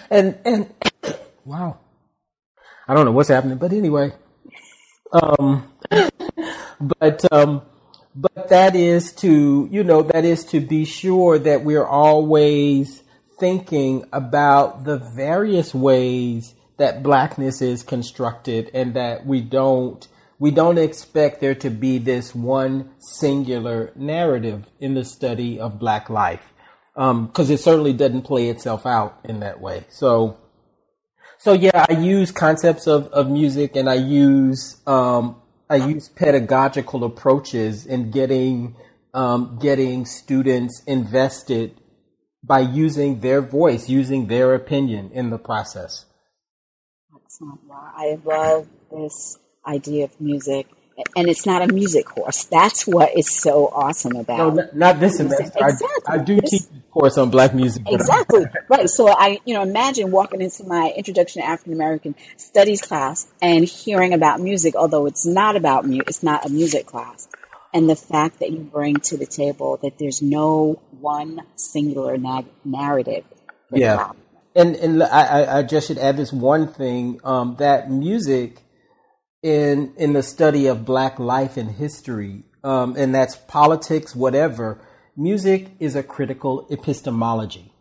And 0.08 0.38
and 0.46 0.72
wow, 1.44 1.78
I 2.88 2.94
don't 2.94 3.04
know 3.04 3.12
what's 3.12 3.28
happening, 3.28 3.58
but 3.58 3.74
anyway, 3.74 4.12
um, 5.12 5.70
but 6.80 7.30
um, 7.30 7.60
but 8.16 8.48
that 8.48 8.74
is 8.74 9.12
to 9.16 9.68
you 9.70 9.84
know 9.84 10.00
that 10.00 10.24
is 10.24 10.46
to 10.46 10.60
be 10.60 10.87
sure 10.87 11.38
that 11.38 11.62
we're 11.62 11.87
always 11.87 13.02
thinking 13.38 14.06
about 14.10 14.84
the 14.84 14.96
various 14.96 15.74
ways 15.74 16.54
that 16.78 17.02
blackness 17.02 17.60
is 17.60 17.82
constructed 17.82 18.70
and 18.72 18.94
that 18.94 19.26
we 19.26 19.42
don't 19.42 20.08
we 20.44 20.50
don't 20.50 20.76
expect 20.76 21.40
there 21.40 21.54
to 21.54 21.70
be 21.70 21.96
this 21.96 22.35
one 22.35 22.90
singular 22.98 23.90
narrative 23.96 24.66
in 24.78 24.92
the 24.92 25.02
study 25.02 25.59
of 25.59 25.78
black 25.78 26.11
life 26.11 26.52
because 26.92 27.48
um, 27.48 27.54
it 27.54 27.59
certainly 27.59 27.94
doesn't 27.94 28.24
play 28.24 28.50
itself 28.50 28.85
out 28.85 29.18
in 29.24 29.40
that 29.40 29.59
way. 29.59 29.87
So, 29.88 30.37
so 31.38 31.54
yeah, 31.54 31.87
I 31.88 31.94
use 31.94 32.30
concepts 32.30 32.87
of, 32.87 33.07
of 33.07 33.30
music 33.30 33.74
and 33.74 33.88
I 33.88 33.94
use 33.94 34.83
um, 34.87 35.40
I 35.70 35.76
use 35.76 36.11
pedagogical 36.11 37.04
approaches 37.04 37.87
in 37.87 38.11
getting 38.11 38.76
um, 39.14 39.59
getting 39.62 40.04
students 40.04 40.83
invested 40.87 41.80
by 42.42 42.61
using 42.61 43.20
their 43.20 43.40
voice, 43.40 43.88
using 43.88 44.26
their 44.26 44.54
opinion 44.54 45.11
in 45.14 45.30
the 45.30 45.38
process. 45.38 46.04
Excellent. 47.16 47.61
I 47.72 48.18
love 48.26 48.68
this 48.92 49.38
idea 49.66 50.05
of 50.05 50.20
music 50.20 50.66
and 51.16 51.29
it's 51.29 51.46
not 51.46 51.62
a 51.68 51.72
music 51.72 52.07
course. 52.07 52.44
That's 52.44 52.87
what 52.87 53.16
is 53.16 53.29
so 53.29 53.68
awesome 53.68 54.16
about. 54.16 54.55
No, 54.55 54.68
not 54.74 55.00
this 55.00 55.16
semester. 55.16 55.44
Exactly. 55.44 55.88
I, 56.07 56.14
I 56.14 56.18
do 56.18 56.40
this, 56.40 56.50
teach 56.50 56.62
a 56.62 56.92
course 56.92 57.18
on 57.18 57.31
black 57.31 57.55
music. 57.55 57.83
Exactly. 57.88 58.44
right. 58.68 58.88
So 58.88 59.09
I, 59.09 59.40
you 59.44 59.55
know, 59.55 59.62
imagine 59.62 60.11
walking 60.11 60.40
into 60.40 60.64
my 60.64 60.92
introduction 60.96 61.42
to 61.42 61.48
African 61.48 61.72
American 61.72 62.14
studies 62.37 62.81
class 62.81 63.27
and 63.42 63.64
hearing 63.64 64.12
about 64.12 64.40
music, 64.40 64.77
although 64.77 65.07
it's 65.07 65.27
not 65.27 65.57
about 65.57 65.85
music. 65.85 66.09
It's 66.09 66.22
not 66.22 66.46
a 66.46 66.48
music 66.48 66.87
class. 66.87 67.29
And 67.72 67.90
the 67.90 67.96
fact 67.96 68.38
that 68.38 68.53
you 68.53 68.61
bring 68.61 68.96
to 68.96 69.16
the 69.16 69.27
table 69.27 69.79
that 69.83 69.98
there's 69.98 70.22
no 70.22 70.81
one 71.00 71.42
singular 71.57 72.16
na- 72.16 72.42
narrative. 72.64 73.24
Yeah. 73.72 74.12
And 74.55 74.77
and 74.77 75.03
I, 75.03 75.59
I 75.59 75.62
just 75.64 75.88
should 75.88 75.98
add 75.98 76.16
this 76.16 76.33
one 76.33 76.68
thing 76.68 77.20
um, 77.24 77.57
that 77.59 77.90
music 77.90 78.63
in 79.44 79.92
in 79.96 80.14
the 80.14 80.22
study 80.22 80.66
of 80.66 80.87
Black 80.87 81.18
life 81.18 81.59
and 81.59 81.70
history, 81.70 82.44
um, 82.64 82.96
and 82.96 83.14
that's 83.14 83.37
politics, 83.37 84.16
whatever. 84.16 84.80
Music 85.16 85.70
is 85.78 85.94
a 85.94 86.02
critical 86.02 86.66
epistemology. 86.70 87.72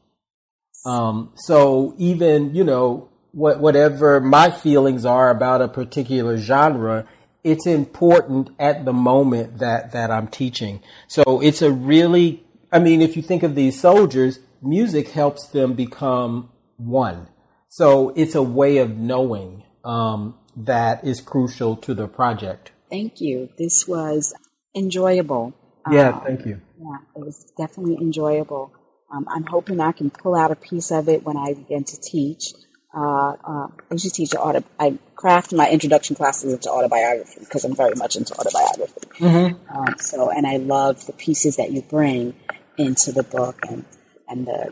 Um, 0.86 1.32
so 1.36 1.95
even 1.97 2.54
you 2.54 2.65
know 2.65 3.10
what 3.32 3.62
whatever 3.62 4.19
my 4.19 4.52
feelings 4.52 5.06
are 5.06 5.30
about 5.30 5.62
a 5.62 5.69
particular 5.69 6.38
genre, 6.38 7.08
it's 7.45 7.65
important 7.65 8.49
at 8.60 8.84
the 8.84 8.93
moment 8.93 9.60
that 9.60 9.93
that 9.93 10.12
I'm 10.12 10.28
teaching. 10.28 10.82
So 11.08 11.39
it's 11.41 11.62
a 11.62 11.71
really, 11.71 12.43
I 12.73 12.80
mean, 12.80 13.02
if 13.02 13.15
you 13.15 13.23
think 13.23 13.41
of 13.41 13.56
these 13.56 13.80
soldiers, 13.80 14.39
music 14.62 15.12
helps 15.12 15.47
them 15.47 15.76
become 15.76 16.49
one. 16.76 17.30
So 17.69 18.10
it's 18.17 18.36
a 18.36 18.43
way 18.43 18.78
of 18.80 18.97
knowing 18.97 19.63
um, 19.86 20.36
that 20.56 21.04
is 21.04 21.22
crucial 21.22 21.76
to 21.78 21.94
the 21.94 22.08
project. 22.08 22.72
Thank 22.89 23.22
you. 23.22 23.50
This 23.58 23.88
was 23.88 24.34
enjoyable. 24.76 25.54
Yeah, 25.92 26.10
um, 26.10 26.22
thank 26.26 26.46
you. 26.46 26.62
Yeah, 26.80 26.98
it 27.16 27.26
was 27.26 27.52
definitely 27.58 27.98
enjoyable. 27.98 28.72
Um, 29.12 29.28
I'm 29.30 29.46
hoping 29.46 29.80
I 29.80 29.92
can 29.92 30.10
pull 30.10 30.36
out 30.36 30.52
a 30.52 30.56
piece 30.56 30.92
of 30.92 31.08
it 31.10 31.24
when 31.24 31.38
I 31.38 31.54
begin 31.54 31.84
to 31.84 32.00
teach. 32.00 32.54
Uh, 32.96 33.34
uh, 33.44 33.68
I 33.68 33.94
used 33.94 34.06
to 34.06 34.12
teach 34.12 34.36
auto. 34.36 34.63
I 34.80 34.98
craft 35.16 35.54
my 35.54 35.70
introduction 35.70 36.16
classes 36.16 36.54
into 36.54 36.70
autobiography 36.70 37.39
because 37.39 37.63
I'm 37.63 37.76
very 37.76 37.96
much 37.96 38.16
into 38.16 38.34
autobiography. 38.34 39.08
Mm-hmm. 39.20 39.78
Um, 39.78 39.96
so, 40.00 40.30
and 40.30 40.46
I 40.46 40.58
love 40.58 41.06
the 41.06 41.13
pieces 41.13 41.56
that 41.58 41.72
you 41.72 41.82
bring 41.82 42.36
into 42.78 43.12
the 43.12 43.24
book 43.24 43.60
and 43.68 43.86
and 44.28 44.46
the 44.48 44.72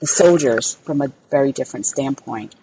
the 0.00 0.06
soldiers 0.06 0.74
from 0.74 1.00
a 1.00 1.12
very 1.30 1.52
different 1.52 1.86
standpoint 1.86 2.54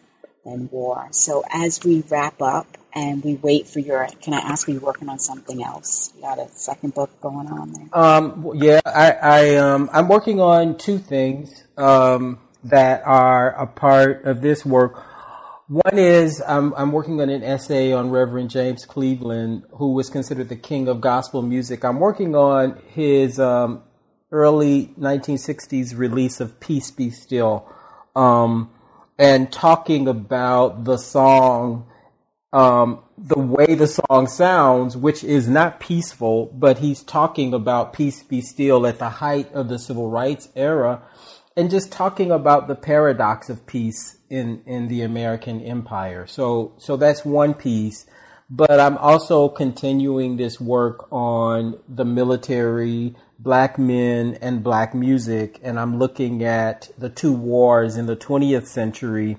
than 0.45 0.69
war. 0.71 1.07
So, 1.11 1.43
as 1.51 1.83
we 1.83 2.03
wrap 2.09 2.41
up 2.41 2.67
and 2.93 3.23
we 3.23 3.35
wait 3.35 3.67
for 3.67 3.79
your, 3.79 4.07
can 4.21 4.33
I 4.33 4.39
ask, 4.39 4.69
are 4.69 4.71
you 4.71 4.79
working 4.79 5.09
on 5.09 5.19
something 5.19 5.63
else? 5.63 6.13
You 6.15 6.21
got 6.21 6.39
a 6.39 6.47
second 6.49 6.93
book 6.93 7.09
going 7.21 7.47
on 7.47 7.73
there? 7.73 7.89
Um, 7.91 8.51
yeah, 8.55 8.79
I, 8.85 9.11
I 9.11 9.55
um, 9.55 9.89
I'm 9.91 10.07
working 10.07 10.39
on 10.39 10.77
two 10.77 10.99
things. 10.99 11.63
Um, 11.77 12.39
that 12.65 13.03
are 13.05 13.51
a 13.51 13.67
part 13.67 14.25
of 14.25 14.41
this 14.41 14.65
work. 14.65 15.03
One 15.67 15.97
is 15.97 16.43
I'm, 16.45 16.73
I'm 16.73 16.91
working 16.91 17.21
on 17.21 17.29
an 17.29 17.43
essay 17.43 17.91
on 17.91 18.09
Reverend 18.09 18.49
James 18.49 18.85
Cleveland, 18.85 19.63
who 19.71 19.93
was 19.93 20.09
considered 20.09 20.49
the 20.49 20.55
king 20.55 20.87
of 20.87 20.99
gospel 20.99 21.41
music. 21.41 21.85
I'm 21.85 21.99
working 21.99 22.35
on 22.35 22.81
his 22.87 23.39
um, 23.39 23.83
early 24.31 24.93
1960s 24.99 25.97
release 25.97 26.39
of 26.39 26.59
Peace 26.59 26.91
Be 26.91 27.09
Still 27.09 27.67
um, 28.15 28.71
and 29.17 29.51
talking 29.51 30.07
about 30.07 30.83
the 30.83 30.97
song, 30.97 31.87
um, 32.51 33.01
the 33.17 33.39
way 33.39 33.75
the 33.75 33.87
song 33.87 34.27
sounds, 34.27 34.97
which 34.97 35.23
is 35.23 35.47
not 35.47 35.79
peaceful, 35.79 36.47
but 36.53 36.79
he's 36.79 37.03
talking 37.03 37.53
about 37.53 37.93
Peace 37.93 38.23
Be 38.23 38.41
Still 38.41 38.85
at 38.85 38.99
the 38.99 39.09
height 39.09 39.51
of 39.53 39.69
the 39.69 39.79
civil 39.79 40.09
rights 40.09 40.49
era 40.55 41.01
and 41.55 41.69
just 41.69 41.91
talking 41.91 42.31
about 42.31 42.67
the 42.67 42.75
paradox 42.75 43.49
of 43.49 43.65
peace 43.65 44.17
in, 44.29 44.61
in 44.65 44.87
the 44.87 45.01
American 45.01 45.61
empire. 45.61 46.27
So, 46.27 46.73
so 46.77 46.97
that's 46.97 47.23
one 47.23 47.53
piece. 47.53 48.05
But 48.49 48.79
I'm 48.79 48.97
also 48.97 49.49
continuing 49.49 50.37
this 50.37 50.61
work 50.61 51.11
on 51.11 51.79
the 51.89 52.05
military, 52.05 53.15
black 53.39 53.79
men, 53.79 54.37
and 54.41 54.63
black 54.63 54.93
music. 54.93 55.59
And 55.63 55.79
I'm 55.79 55.97
looking 55.97 56.43
at 56.43 56.89
the 56.97 57.09
two 57.09 57.33
wars 57.33 57.97
in 57.97 58.05
the 58.05 58.15
20th 58.15 58.67
century 58.67 59.37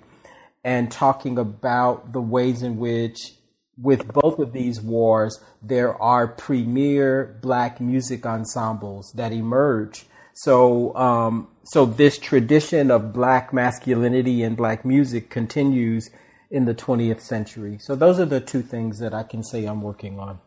and 0.64 0.90
talking 0.90 1.38
about 1.38 2.12
the 2.12 2.20
ways 2.20 2.62
in 2.62 2.78
which 2.78 3.34
with 3.80 4.12
both 4.12 4.38
of 4.38 4.52
these 4.52 4.80
wars, 4.80 5.38
there 5.62 6.00
are 6.02 6.26
premier 6.26 7.38
black 7.42 7.80
music 7.80 8.26
ensembles 8.26 9.12
that 9.12 9.32
emerge 9.32 10.06
so, 10.38 10.94
um, 10.94 11.48
so 11.64 11.86
this 11.86 12.18
tradition 12.18 12.90
of 12.90 13.14
black 13.14 13.54
masculinity 13.54 14.42
and 14.42 14.54
black 14.54 14.84
music 14.84 15.30
continues 15.30 16.10
in 16.50 16.64
the 16.64 16.74
20th 16.74 17.20
century. 17.20 17.78
So 17.80 17.96
those 17.96 18.18
are 18.20 18.24
the 18.24 18.40
two 18.40 18.62
things 18.62 18.98
that 18.98 19.14
I 19.14 19.22
can 19.22 19.42
say 19.42 19.64
I'm 19.64 19.82
working 19.82 20.18
on. 20.18 20.38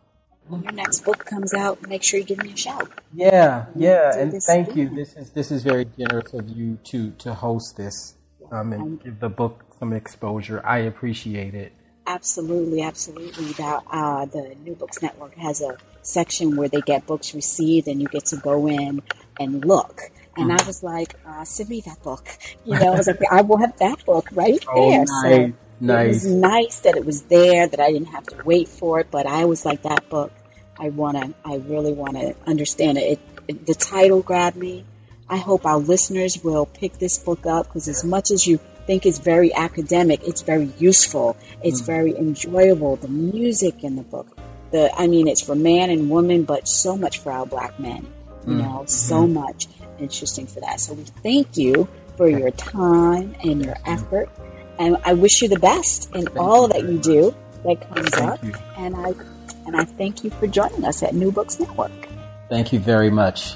When 0.47 0.63
your 0.63 0.71
next 0.71 1.01
book 1.01 1.25
comes 1.25 1.53
out, 1.53 1.87
make 1.87 2.01
sure 2.01 2.19
you 2.19 2.25
give 2.25 2.39
me 2.39 2.53
a 2.53 2.57
shout. 2.57 2.89
Yeah, 3.13 3.65
yeah, 3.75 4.17
and 4.17 4.33
thank 4.41 4.75
you. 4.75 4.89
This 4.89 5.15
is 5.15 5.29
this 5.31 5.51
is 5.51 5.61
very 5.61 5.85
generous 5.85 6.33
of 6.33 6.49
you 6.49 6.79
to 6.85 7.11
to 7.19 7.35
host 7.35 7.77
this 7.77 8.15
um, 8.51 8.73
and 8.73 9.03
give 9.03 9.19
the 9.19 9.29
book 9.29 9.63
some 9.77 9.93
exposure. 9.93 10.65
I 10.65 10.79
appreciate 10.79 11.53
it. 11.53 11.73
Absolutely, 12.07 12.81
absolutely. 12.81 13.51
That 13.53 13.83
uh, 13.91 14.25
the 14.25 14.55
New 14.63 14.73
Books 14.73 15.03
Network 15.03 15.35
has 15.35 15.61
a 15.61 15.77
section 16.01 16.55
where 16.55 16.67
they 16.67 16.81
get 16.81 17.05
books 17.05 17.35
received, 17.35 17.87
and 17.87 18.01
you 18.01 18.07
get 18.07 18.25
to 18.25 18.37
go 18.37 18.67
in 18.67 19.03
and 19.39 19.63
look. 19.63 20.01
And 20.35 20.49
mm. 20.49 20.59
I 20.59 20.65
was 20.65 20.81
like, 20.81 21.13
uh, 21.27 21.43
send 21.43 21.69
me 21.69 21.81
that 21.81 22.01
book. 22.01 22.27
You 22.65 22.79
know, 22.79 22.93
I 22.93 22.97
was 22.97 23.05
like, 23.07 23.21
I 23.31 23.37
have 23.37 23.77
that 23.77 24.03
book 24.05 24.27
right 24.31 24.63
oh, 24.73 24.89
there. 24.89 25.05
Nice. 25.05 25.51
So 25.51 25.53
nice. 25.79 26.23
it 26.23 26.27
was 26.29 26.35
nice 26.35 26.79
that 26.81 26.95
it 26.95 27.05
was 27.05 27.23
there, 27.23 27.67
that 27.67 27.79
I 27.79 27.91
didn't 27.91 28.09
have 28.09 28.25
to 28.27 28.43
wait 28.43 28.67
for 28.67 28.99
it. 28.99 29.07
But 29.11 29.25
I 29.25 29.45
was 29.45 29.65
like, 29.65 29.81
that 29.83 30.09
book, 30.09 30.31
I 30.79 30.89
want 30.89 31.17
to, 31.17 31.33
I 31.45 31.57
really 31.57 31.93
want 31.93 32.15
to 32.17 32.35
understand 32.47 32.97
it. 32.97 33.01
It, 33.01 33.19
it. 33.47 33.65
The 33.65 33.75
title 33.75 34.21
grabbed 34.21 34.57
me. 34.57 34.85
I 35.29 35.37
hope 35.37 35.65
our 35.65 35.77
listeners 35.77 36.43
will 36.43 36.65
pick 36.65 36.93
this 36.93 37.17
book 37.17 37.45
up 37.45 37.67
because 37.67 37.87
as 37.87 38.03
much 38.03 38.31
as 38.31 38.47
you 38.47 38.59
think 38.87 39.05
it's 39.05 39.19
very 39.19 39.53
academic, 39.53 40.21
it's 40.27 40.41
very 40.41 40.71
useful. 40.79 41.37
It's 41.63 41.81
mm. 41.81 41.85
very 41.85 42.17
enjoyable. 42.17 42.95
The 42.95 43.09
music 43.09 43.83
in 43.83 43.95
the 43.95 44.01
book, 44.01 44.37
the 44.71 44.91
I 44.95 45.05
mean, 45.05 45.27
it's 45.27 45.41
for 45.41 45.55
man 45.55 45.91
and 45.91 46.09
woman, 46.09 46.43
but 46.43 46.67
so 46.67 46.97
much 46.97 47.19
for 47.19 47.31
our 47.31 47.45
black 47.45 47.79
men 47.79 48.07
you 48.45 48.53
mm. 48.53 48.61
know, 48.61 48.85
so 48.87 49.23
mm-hmm. 49.23 49.33
much 49.35 49.67
interesting 49.99 50.47
for 50.47 50.59
that. 50.61 50.79
So 50.79 50.93
we 50.93 51.03
thank 51.23 51.57
you 51.57 51.87
for 52.17 52.27
your 52.27 52.51
time 52.51 53.35
and 53.43 53.63
your 53.63 53.75
effort. 53.85 54.29
And 54.79 54.97
I 55.03 55.13
wish 55.13 55.41
you 55.41 55.49
the 55.49 55.59
best 55.59 56.09
in 56.15 56.25
thank 56.25 56.37
all 56.37 56.67
that 56.69 56.83
you 56.83 56.97
do 56.97 57.35
that 57.65 57.81
comes 57.81 58.09
thank 58.09 58.31
up. 58.31 58.43
You. 58.43 58.53
And 58.77 58.95
I 58.95 59.13
and 59.67 59.75
I 59.75 59.83
thank 59.83 60.23
you 60.23 60.31
for 60.31 60.47
joining 60.47 60.83
us 60.85 61.03
at 61.03 61.13
New 61.13 61.31
Books 61.31 61.59
Network. 61.59 61.91
Thank 62.49 62.73
you 62.73 62.79
very 62.79 63.11
much. 63.11 63.55